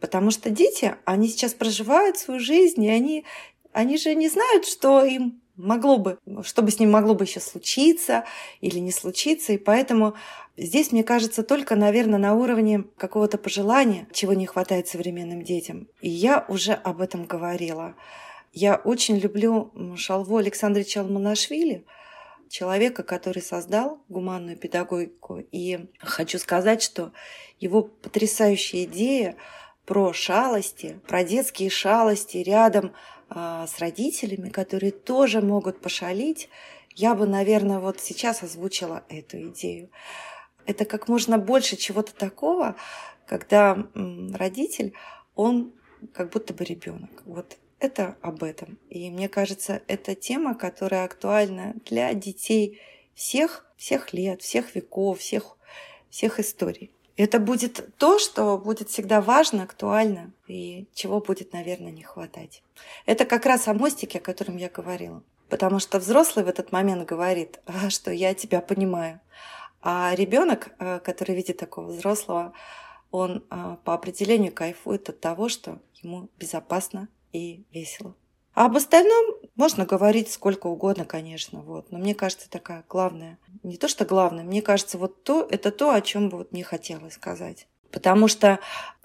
Потому 0.00 0.30
что 0.30 0.50
дети, 0.50 0.94
они 1.04 1.28
сейчас 1.28 1.54
проживают 1.54 2.18
свою 2.18 2.38
жизнь, 2.38 2.84
и 2.84 2.90
они, 2.90 3.24
они 3.72 3.98
же 3.98 4.14
не 4.14 4.28
знают, 4.28 4.66
что 4.66 5.04
им 5.04 5.40
могло 5.58 5.98
бы, 5.98 6.18
что 6.42 6.62
бы 6.62 6.70
с 6.70 6.78
ним 6.78 6.92
могло 6.92 7.14
бы 7.14 7.24
еще 7.24 7.40
случиться 7.40 8.24
или 8.60 8.78
не 8.78 8.92
случиться. 8.92 9.52
И 9.52 9.58
поэтому 9.58 10.14
здесь, 10.56 10.92
мне 10.92 11.04
кажется, 11.04 11.42
только, 11.42 11.74
наверное, 11.74 12.18
на 12.18 12.34
уровне 12.34 12.84
какого-то 12.96 13.36
пожелания, 13.36 14.08
чего 14.12 14.32
не 14.32 14.46
хватает 14.46 14.88
современным 14.88 15.42
детям. 15.42 15.88
И 16.00 16.08
я 16.08 16.46
уже 16.48 16.72
об 16.72 17.00
этом 17.00 17.26
говорила. 17.26 17.94
Я 18.54 18.76
очень 18.76 19.18
люблю 19.18 19.72
Шалву 19.96 20.38
Александровича 20.38 21.00
Алманашвили, 21.00 21.84
человека, 22.48 23.02
который 23.02 23.42
создал 23.42 24.00
гуманную 24.08 24.56
педагогику. 24.56 25.42
И 25.52 25.90
хочу 25.98 26.38
сказать, 26.38 26.82
что 26.82 27.12
его 27.60 27.82
потрясающая 27.82 28.84
идея 28.84 29.36
про 29.84 30.12
шалости, 30.12 31.00
про 31.06 31.24
детские 31.24 31.70
шалости 31.70 32.38
рядом 32.38 32.92
с 33.30 33.78
родителями, 33.78 34.48
которые 34.48 34.92
тоже 34.92 35.40
могут 35.42 35.80
пошалить, 35.80 36.48
я 36.94 37.14
бы, 37.14 37.26
наверное, 37.26 37.78
вот 37.78 38.00
сейчас 38.00 38.42
озвучила 38.42 39.04
эту 39.08 39.40
идею. 39.48 39.90
Это 40.66 40.84
как 40.84 41.08
можно 41.08 41.38
больше 41.38 41.76
чего-то 41.76 42.14
такого, 42.14 42.76
когда 43.26 43.86
родитель, 43.94 44.94
он 45.34 45.72
как 46.12 46.32
будто 46.32 46.54
бы 46.54 46.64
ребенок. 46.64 47.22
Вот 47.24 47.56
это 47.78 48.16
об 48.22 48.42
этом. 48.42 48.78
И 48.90 49.10
мне 49.10 49.28
кажется, 49.28 49.82
это 49.86 50.14
тема, 50.14 50.54
которая 50.54 51.04
актуальна 51.04 51.74
для 51.84 52.12
детей 52.14 52.80
всех, 53.14 53.66
всех 53.76 54.12
лет, 54.12 54.42
всех 54.42 54.74
веков, 54.74 55.20
всех, 55.20 55.56
всех 56.10 56.40
историй. 56.40 56.90
Это 57.18 57.40
будет 57.40 57.96
то, 57.98 58.20
что 58.20 58.56
будет 58.56 58.90
всегда 58.90 59.20
важно, 59.20 59.64
актуально 59.64 60.32
и 60.46 60.86
чего 60.94 61.20
будет, 61.20 61.52
наверное, 61.52 61.90
не 61.90 62.04
хватать. 62.04 62.62
Это 63.06 63.24
как 63.24 63.44
раз 63.44 63.66
о 63.66 63.74
мостике, 63.74 64.18
о 64.18 64.22
котором 64.22 64.56
я 64.56 64.68
говорила. 64.68 65.24
Потому 65.48 65.80
что 65.80 65.98
взрослый 65.98 66.44
в 66.44 66.48
этот 66.48 66.70
момент 66.70 67.08
говорит, 67.08 67.58
«А, 67.66 67.90
что 67.90 68.12
я 68.12 68.34
тебя 68.34 68.60
понимаю. 68.60 69.20
А 69.82 70.14
ребенок, 70.14 70.70
э, 70.78 71.00
который 71.00 71.34
видит 71.34 71.56
такого 71.56 71.88
взрослого, 71.88 72.52
он 73.10 73.44
э, 73.50 73.76
по 73.82 73.94
определению 73.94 74.52
кайфует 74.52 75.08
от 75.08 75.18
того, 75.18 75.48
что 75.48 75.80
ему 76.02 76.28
безопасно 76.38 77.08
и 77.32 77.64
весело. 77.72 78.14
А 78.58 78.64
об 78.64 78.76
остальном 78.76 79.36
можно 79.54 79.86
говорить 79.86 80.32
сколько 80.32 80.66
угодно, 80.66 81.04
конечно, 81.04 81.60
вот. 81.60 81.92
Но 81.92 81.98
мне 81.98 82.12
кажется, 82.12 82.50
такая 82.50 82.84
главная, 82.88 83.38
не 83.62 83.76
то 83.76 83.86
что 83.86 84.04
главное, 84.04 84.42
мне 84.42 84.62
кажется, 84.62 84.98
вот 84.98 85.22
то, 85.22 85.46
это 85.48 85.70
то, 85.70 85.92
о 85.92 86.00
чем 86.00 86.28
бы 86.28 86.38
вот 86.38 86.50
мне 86.50 86.64
хотелось 86.64 87.14
сказать. 87.14 87.68
Потому 87.92 88.26
что 88.26 88.58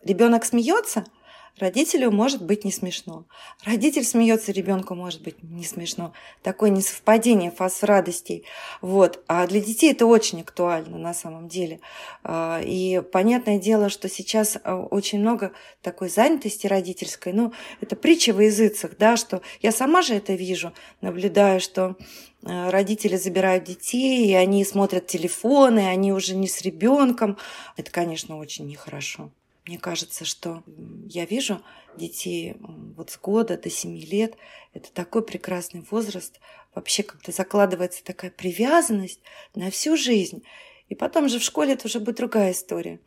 ребенок 0.04 0.46
смеется– 0.46 1.06
Родителю 1.60 2.10
может 2.10 2.44
быть 2.44 2.66
не 2.66 2.72
смешно. 2.72 3.26
Родитель 3.63 4.04
смеется, 4.04 4.52
ребенку 4.52 4.96
может 4.96 5.22
быть 5.22 5.44
не 5.44 5.63
смешно. 5.63 6.12
Такое 6.42 6.72
несовпадение 6.72 7.52
фаз 7.52 7.84
радостей. 7.84 8.44
Вот. 8.82 9.24
А 9.28 9.46
для 9.46 9.62
детей 9.62 9.92
это 9.92 10.08
очень 10.08 10.42
актуально 10.42 10.98
на 10.98 11.13
самом 11.13 11.48
деле. 11.48 11.80
А, 12.24 12.60
и 12.60 13.02
понятное 13.12 13.60
дело, 13.60 13.89
что 13.89 14.10
сейчас 14.10 14.58
а, 14.63 14.78
очень 14.78 15.20
много 15.20 15.52
такой 15.84 16.10
занятости 16.10 16.66
родительской. 16.66 17.34
Ну, 17.34 17.54
это 17.82 17.96
притча 17.96 18.34
во 18.34 18.44
языцах, 18.44 18.98
да, 18.98 19.16
что 19.16 19.44
я 19.62 19.72
сама 19.72 20.02
же 20.02 20.16
это 20.16 20.34
вижу, 20.34 20.74
наблюдаю, 21.02 21.60
что 21.60 21.96
а, 22.44 22.72
родители 22.72 23.16
забирают 23.16 23.66
детей, 23.66 24.26
и 24.28 24.34
они 24.34 24.66
смотрят 24.66 25.06
телефоны, 25.06 25.88
они 25.88 26.13
уже 26.13 26.36
не 26.36 26.48
с 26.48 26.62
ребенком. 26.62 27.38
Это, 27.78 27.92
конечно, 27.92 28.39
очень 28.39 28.66
нехорошо. 28.66 29.30
Мне 29.65 29.78
кажется, 29.78 30.26
что 30.26 30.62
я 31.08 31.26
вижу 31.26 31.62
детей 31.95 32.56
вот 32.97 33.12
с 33.12 33.17
года 33.17 33.58
до 33.58 33.69
семи 33.69 34.02
лет. 34.02 34.36
Это 34.73 34.91
такой 34.91 35.23
прекрасный 35.23 35.86
возраст. 35.89 36.39
Вообще 36.76 37.04
как-то 37.04 37.32
закладывается 37.32 38.04
такая 38.04 38.32
привязанность 38.32 39.21
на 39.56 39.71
всю 39.71 39.95
жизнь. 39.95 40.43
И 40.89 40.95
потом 40.95 41.30
же 41.30 41.39
в 41.39 41.43
школе 41.43 41.73
это 41.73 41.88
уже 41.88 41.99
будет 41.99 42.17
другая 42.17 42.52
история. 42.52 42.99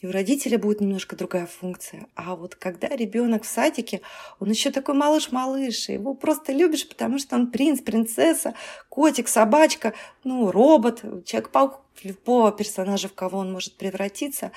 И 0.00 0.06
у 0.06 0.10
родителя 0.10 0.58
будет 0.58 0.80
немножко 0.80 1.16
другая 1.16 1.46
функция. 1.46 2.08
А 2.14 2.34
вот 2.34 2.56
когда 2.56 2.88
ребенок 2.88 3.44
в 3.44 3.48
садике, 3.48 4.02
он 4.40 4.50
еще 4.50 4.70
такой 4.70 4.96
малыш-малыш, 4.96 5.88
его 5.88 6.12
просто 6.12 6.52
любишь, 6.52 6.88
потому 6.88 7.20
что 7.20 7.36
он 7.36 7.52
принц, 7.52 7.80
принцесса, 7.80 8.54
котик, 8.88 9.28
собачка, 9.28 9.94
ну, 10.24 10.50
робот, 10.50 11.02
человек-паук, 11.24 11.80
любого 12.02 12.50
персонажа, 12.50 13.08
в 13.08 13.14
кого 13.14 13.38
он 13.38 13.52
может 13.52 13.76
превратиться 13.76 14.50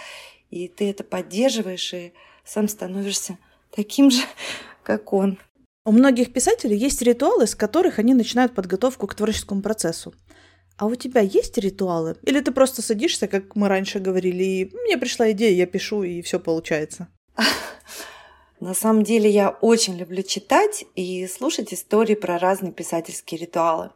и 0.55 0.69
ты 0.69 0.89
это 0.89 1.03
поддерживаешь, 1.03 1.93
и 1.93 2.13
сам 2.45 2.69
становишься 2.69 3.37
таким 3.71 4.09
же, 4.09 4.21
как 4.83 5.11
он. 5.11 5.37
У 5.85 5.91
многих 5.91 6.31
писателей 6.31 6.77
есть 6.77 7.01
ритуалы, 7.01 7.45
с 7.45 7.55
которых 7.55 7.99
они 7.99 8.13
начинают 8.13 8.55
подготовку 8.55 9.05
к 9.05 9.15
творческому 9.15 9.61
процессу. 9.61 10.15
А 10.77 10.87
у 10.87 10.95
тебя 10.95 11.21
есть 11.21 11.57
ритуалы? 11.57 12.15
Или 12.23 12.39
ты 12.39 12.51
просто 12.51 12.81
садишься, 12.81 13.27
как 13.27 13.55
мы 13.55 13.67
раньше 13.67 13.99
говорили, 13.99 14.43
и 14.43 14.71
мне 14.85 14.97
пришла 14.97 15.31
идея, 15.31 15.51
я 15.51 15.65
пишу, 15.65 16.03
и 16.03 16.21
все 16.21 16.39
получается? 16.39 17.09
На 18.61 18.73
самом 18.73 19.03
деле 19.03 19.29
я 19.29 19.49
очень 19.49 19.97
люблю 19.97 20.23
читать 20.23 20.85
и 20.95 21.27
слушать 21.27 21.73
истории 21.73 22.15
про 22.15 22.39
разные 22.39 22.71
писательские 22.71 23.41
ритуалы. 23.41 23.91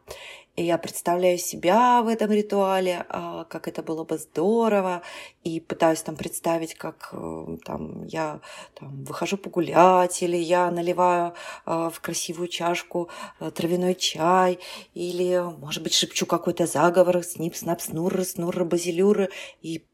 И 0.60 0.64
я 0.64 0.76
представляю 0.76 1.38
себя 1.38 2.02
в 2.02 2.08
этом 2.08 2.30
ритуале, 2.30 3.06
а, 3.08 3.44
как 3.44 3.66
это 3.66 3.82
было 3.82 4.04
бы 4.04 4.18
здорово, 4.18 5.00
и 5.42 5.58
пытаюсь 5.58 6.02
там 6.02 6.16
представить, 6.16 6.74
как 6.74 7.08
э, 7.12 7.56
там, 7.64 8.04
я 8.04 8.40
там, 8.74 9.02
выхожу 9.04 9.38
погулять, 9.38 10.22
или 10.22 10.36
я 10.36 10.70
наливаю 10.70 11.32
а, 11.64 11.88
в 11.88 11.98
красивую 12.00 12.48
чашку 12.48 13.08
э, 13.40 13.50
травяной 13.50 13.94
чай, 13.94 14.58
или, 14.92 15.42
может 15.60 15.82
быть, 15.82 15.94
шепчу 15.94 16.26
какой-то 16.26 16.66
заговор, 16.66 17.24
снип, 17.24 17.56
снап, 17.56 17.80
снурры, 17.80 18.22
снурры, 18.26 18.66
базилюры, 18.66 19.30
и 19.62 19.86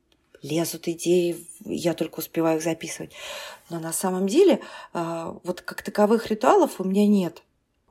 лезут 0.43 0.89
идеи, 0.89 1.47
я 1.65 1.95
только 1.95 2.19
успеваю 2.19 2.59
их 2.59 2.65
записывать. 2.65 3.13
Но 3.71 3.79
на 3.79 3.93
самом 3.93 4.27
деле 4.27 4.59
а, 4.93 5.39
вот 5.45 5.61
как 5.61 5.83
таковых 5.83 6.27
ритуалов 6.27 6.81
у 6.81 6.85
меня 6.85 7.07
нет. 7.07 7.45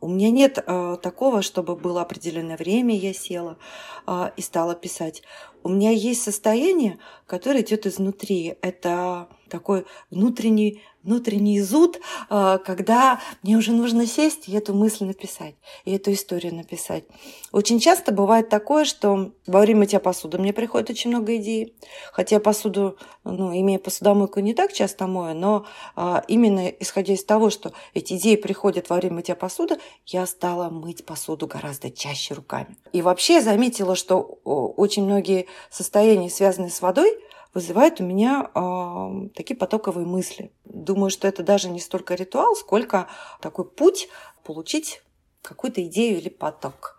У 0.05 0.07
меня 0.07 0.29
нет 0.29 0.59
э, 0.63 0.97
такого, 1.01 1.41
чтобы 1.41 1.75
было 1.75 2.03
определенное 2.03 2.57
время, 2.57 2.95
я 2.95 3.11
села 3.11 3.57
э, 4.05 4.29
и 4.37 4.41
стала 4.43 4.75
писать. 4.75 5.23
У 5.65 5.69
меня 5.69 5.89
есть 5.89 6.21
состояние, 6.21 6.99
которое 7.25 7.61
идет 7.63 7.87
изнутри. 7.87 8.55
Это 8.61 9.27
такой 9.49 9.87
внутренний 10.11 10.83
внутренний 11.05 11.61
зуд, 11.61 11.99
а, 12.29 12.57
когда 12.57 13.21
мне 13.43 13.55
уже 13.55 13.71
нужно 13.71 14.07
сесть 14.07 14.49
и 14.49 14.55
эту 14.55 14.73
мысль 14.73 15.05
написать, 15.05 15.53
и 15.85 15.95
эту 15.95 16.11
историю 16.11 16.55
написать. 16.55 17.03
Очень 17.51 17.79
часто 17.79 18.11
бывает 18.11 18.49
такое, 18.49 18.85
что 18.85 19.31
во 19.45 19.59
время 19.61 19.81
мытья 19.81 19.99
посуды 19.99 20.39
мне 20.39 20.51
приходит 20.51 20.89
очень 20.89 21.11
много 21.11 21.35
идей, 21.37 21.75
хотя 22.11 22.39
посуду, 22.39 22.97
ну, 23.23 23.55
имея 23.55 23.77
посудомойку, 23.77 24.39
не 24.39 24.53
так 24.53 24.73
часто 24.73 25.05
мою, 25.05 25.35
но 25.35 25.65
а, 25.95 26.23
именно 26.27 26.67
исходя 26.67 27.13
из 27.13 27.23
того, 27.23 27.51
что 27.51 27.71
эти 27.93 28.15
идеи 28.15 28.35
приходят 28.35 28.89
во 28.89 28.95
время 28.95 29.17
мытья 29.17 29.35
посуды, 29.35 29.77
я 30.07 30.25
стала 30.25 30.69
мыть 30.69 31.05
посуду 31.05 31.45
гораздо 31.45 31.91
чаще 31.91 32.33
руками. 32.33 32.77
И 32.93 33.03
вообще 33.03 33.35
я 33.35 33.41
заметила, 33.41 33.95
что 33.95 34.19
очень 34.19 35.05
многие 35.05 35.45
состояния, 35.69 36.29
связанные 36.29 36.71
с 36.71 36.81
водой, 36.81 37.17
вызывает 37.53 38.01
у 38.01 38.03
меня 38.03 38.51
э, 38.53 39.29
такие 39.35 39.55
потоковые 39.55 40.05
мысли. 40.05 40.51
Думаю, 40.65 41.09
что 41.09 41.27
это 41.27 41.41
даже 41.41 41.69
не 41.69 41.79
столько 41.79 42.15
ритуал, 42.15 42.55
сколько 42.55 43.07
такой 43.41 43.65
путь 43.65 44.09
получить 44.43 45.01
какую-то 45.41 45.83
идею 45.85 46.17
или 46.17 46.29
поток. 46.29 46.97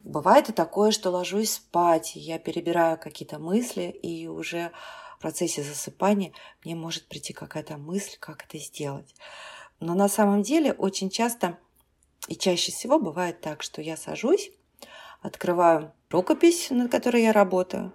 Бывает 0.00 0.48
и 0.48 0.52
такое, 0.52 0.90
что 0.90 1.10
ложусь 1.10 1.52
спать, 1.54 2.12
я 2.14 2.38
перебираю 2.38 2.98
какие-то 2.98 3.38
мысли, 3.38 3.84
и 4.02 4.28
уже 4.28 4.70
в 5.16 5.20
процессе 5.20 5.62
засыпания 5.62 6.32
мне 6.64 6.74
может 6.74 7.08
прийти 7.08 7.32
какая-то 7.32 7.76
мысль, 7.76 8.16
как 8.20 8.44
это 8.44 8.58
сделать. 8.58 9.14
Но 9.80 9.94
на 9.94 10.08
самом 10.08 10.42
деле 10.42 10.72
очень 10.72 11.10
часто 11.10 11.58
и 12.28 12.36
чаще 12.36 12.72
всего 12.72 12.98
бывает 12.98 13.40
так, 13.40 13.62
что 13.62 13.80
я 13.80 13.96
сажусь, 13.96 14.50
открываю 15.20 15.92
рукопись, 16.10 16.70
над 16.70 16.90
которой 16.90 17.22
я 17.22 17.32
работаю, 17.32 17.92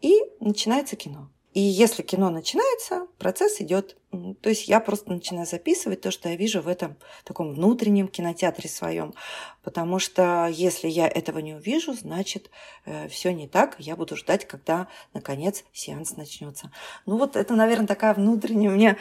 и 0.00 0.20
начинается 0.40 0.96
кино. 0.96 1.30
И 1.58 1.60
если 1.60 2.02
кино 2.02 2.30
начинается, 2.30 3.08
процесс 3.18 3.60
идет. 3.60 3.96
То 4.42 4.48
есть 4.48 4.68
я 4.68 4.78
просто 4.78 5.10
начинаю 5.10 5.44
записывать 5.44 6.02
то, 6.02 6.12
что 6.12 6.28
я 6.28 6.36
вижу 6.36 6.62
в 6.62 6.68
этом 6.68 6.96
таком 7.24 7.52
внутреннем 7.52 8.06
кинотеатре 8.06 8.68
своем. 8.68 9.12
Потому 9.64 9.98
что 9.98 10.46
если 10.46 10.86
я 10.86 11.08
этого 11.08 11.40
не 11.40 11.54
увижу, 11.54 11.94
значит 11.94 12.48
э, 12.84 13.08
все 13.08 13.32
не 13.32 13.48
так. 13.48 13.74
Я 13.80 13.96
буду 13.96 14.14
ждать, 14.14 14.46
когда 14.46 14.86
наконец 15.14 15.64
сеанс 15.72 16.16
начнется. 16.16 16.70
Ну 17.06 17.18
вот 17.18 17.34
это, 17.34 17.54
наверное, 17.54 17.88
такая 17.88 18.14
внутренняя 18.14 18.70
у 18.70 18.76
меня 18.76 18.96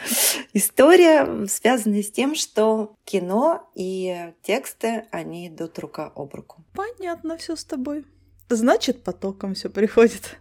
история, 0.53 1.45
связанная 1.45 2.01
с 2.01 2.09
тем, 2.09 2.33
что 2.33 2.95
кино 3.05 3.69
и 3.75 4.33
тексты, 4.41 5.05
они 5.11 5.47
идут 5.47 5.77
рука 5.77 6.11
об 6.15 6.33
руку. 6.33 6.63
Понятно 6.73 7.37
все 7.37 7.55
с 7.55 7.63
тобой. 7.63 8.03
Значит, 8.49 9.03
потоком 9.03 9.53
все 9.53 9.69
приходит. 9.69 10.39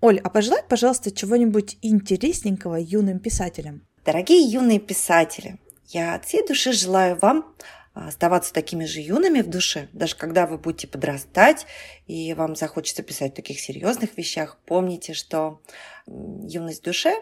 Оль, 0.00 0.18
а 0.18 0.30
пожелай, 0.30 0.62
пожалуйста, 0.66 1.10
чего-нибудь 1.10 1.76
интересненького 1.82 2.76
юным 2.76 3.18
писателям. 3.18 3.86
Дорогие 4.04 4.40
юные 4.40 4.80
писатели, 4.80 5.58
я 5.88 6.14
от 6.14 6.24
всей 6.24 6.46
души 6.46 6.72
желаю 6.72 7.16
вам 7.16 7.54
а, 7.92 8.08
оставаться 8.08 8.54
такими 8.54 8.86
же 8.86 9.00
юными 9.00 9.42
в 9.42 9.50
душе, 9.50 9.88
даже 9.92 10.16
когда 10.16 10.46
вы 10.46 10.56
будете 10.56 10.88
подрастать 10.88 11.66
и 12.06 12.32
вам 12.32 12.56
захочется 12.56 13.02
писать 13.02 13.32
о 13.32 13.36
таких 13.36 13.60
серьезных 13.60 14.16
вещах, 14.16 14.58
помните, 14.64 15.12
что 15.12 15.60
юность 16.06 16.80
в 16.80 16.84
душе 16.84 17.12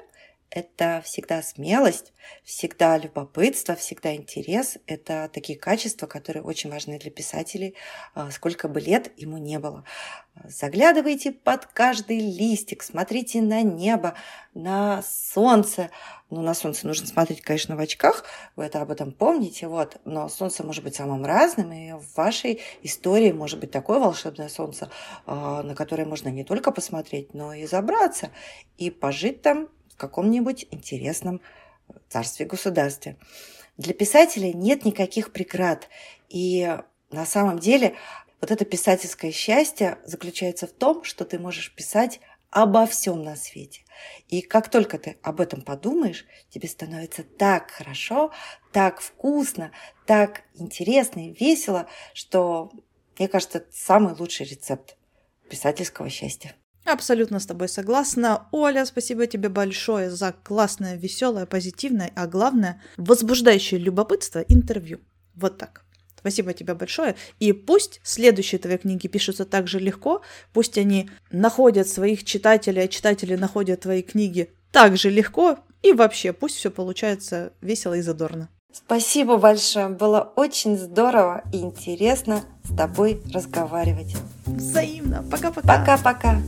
это 0.51 1.03
всегда 1.05 1.43
смелость, 1.43 2.13
всегда 2.43 2.97
любопытство, 2.97 3.75
всегда 3.75 4.15
интерес. 4.15 4.79
Это 4.87 5.31
такие 5.33 5.59
качества, 5.59 6.07
которые 6.07 6.43
очень 6.43 6.71
важны 6.71 6.99
для 6.99 7.11
писателей, 7.11 7.75
а, 8.15 8.31
сколько 8.31 8.69
бы 8.69 8.81
лет 8.81 9.13
ему 9.19 9.37
не 9.37 9.59
было. 9.59 9.85
Заглядывайте 10.45 11.33
под 11.33 11.67
каждый 11.67 12.19
листик, 12.19 12.83
смотрите 12.83 13.43
на 13.43 13.63
небо, 13.63 14.15
на 14.55 15.03
солнце. 15.03 15.91
Ну, 16.31 16.43
на 16.43 16.55
солнце 16.55 16.87
нужно 16.87 17.07
смотреть, 17.07 17.43
конечно, 17.43 17.77
в 17.77 17.81
очках, 17.81 18.25
вы 18.55 18.65
это 18.65 18.81
об 18.81 18.91
этом 18.91 19.13
помните, 19.13 19.67
вот. 19.67 19.99
Но 20.05 20.29
солнце 20.29 20.65
может 20.65 20.85
быть 20.85 20.95
самым 20.95 21.25
разным, 21.25 21.73
и 21.73 21.93
в 21.93 22.17
вашей 22.17 22.61
истории 22.83 23.33
может 23.33 23.59
быть 23.61 23.71
такое 23.71 23.99
волшебное 23.99 24.49
солнце, 24.49 24.91
а, 25.27 25.63
на 25.63 25.75
которое 25.75 26.07
можно 26.07 26.29
не 26.29 26.45
только 26.45 26.71
посмотреть, 26.71 27.35
но 27.35 27.53
и 27.53 27.67
забраться, 27.67 28.31
и 28.77 28.91
пожить 28.91 29.43
там 29.43 29.69
каком-нибудь 29.99 30.67
интересном 30.71 31.43
царстве-государстве. 32.09 33.17
Для 33.77 33.95
писателя 33.95 34.53
нет 34.53 34.85
никаких 34.85 35.33
преград. 35.33 35.89
И 36.29 36.77
на 37.11 37.27
самом 37.27 37.59
деле 37.59 37.95
вот 38.41 38.51
это 38.51 38.65
писательское 38.65 39.33
счастье 39.33 39.99
заключается 40.05 40.67
в 40.67 40.73
том, 40.73 41.05
что 41.05 41.25
ты 41.25 41.39
можешь 41.39 41.75
писать 41.75 42.21
обо 42.51 42.87
всем 42.87 43.23
на 43.23 43.37
свете. 43.37 43.83
И 44.29 44.41
как 44.43 44.71
только 44.71 44.99
ты 44.99 45.19
об 45.23 45.41
этом 45.41 45.61
подумаешь, 45.61 46.25
тебе 46.51 46.69
становится 46.69 47.23
так 47.23 47.71
хорошо, 47.71 48.33
так 48.73 49.01
вкусно, 49.01 49.73
так 50.07 50.43
интересно 50.55 51.29
и 51.29 51.33
весело, 51.33 51.89
что, 52.15 52.71
мне 53.19 53.29
кажется, 53.29 53.59
это 53.59 53.73
самый 53.73 54.15
лучший 54.15 54.47
рецепт 54.47 54.97
писательского 55.51 56.09
счастья. 56.09 56.55
Абсолютно 56.89 57.39
с 57.39 57.45
тобой 57.45 57.69
согласна. 57.69 58.49
Оля, 58.51 58.87
спасибо 58.87 59.27
тебе 59.27 59.51
большое 59.51 60.11
за 60.11 60.33
классное, 60.33 60.97
веселое, 60.97 61.45
позитивное, 61.45 62.11
а 62.15 62.27
главное, 62.27 62.81
возбуждающее 62.97 63.79
любопытство 63.79 64.39
интервью. 64.49 65.01
Вот 65.35 65.59
так. 65.59 65.85
Спасибо 66.19 66.55
тебе 66.55 66.75
большое. 66.75 67.15
И 67.41 67.53
пусть 67.53 68.01
следующие 68.03 68.59
твои 68.59 68.79
книги 68.79 69.07
пишутся 69.07 69.45
так 69.45 69.69
же 69.69 69.79
легко, 69.79 70.23
пусть 70.55 70.79
они 70.79 71.11
находят 71.31 71.89
своих 71.89 72.25
читателей, 72.25 72.85
а 72.85 72.89
читатели 72.89 73.37
находят 73.37 73.81
твои 73.81 74.03
книги 74.03 74.51
так 74.73 74.97
же 74.97 75.11
легко, 75.11 75.59
и 75.83 75.93
вообще 75.93 76.33
пусть 76.33 76.57
все 76.57 76.71
получается 76.71 77.53
весело 77.61 77.95
и 77.95 78.01
задорно. 78.01 78.49
Спасибо 78.73 79.37
большое. 79.37 79.89
Было 79.89 80.33
очень 80.37 80.77
здорово 80.77 81.43
и 81.53 81.59
интересно 81.59 82.43
с 82.65 82.75
тобой 82.75 83.23
разговаривать. 83.33 84.17
Взаимно. 84.47 85.23
Пока-пока. 85.31 85.79
Пока-пока. 85.79 86.41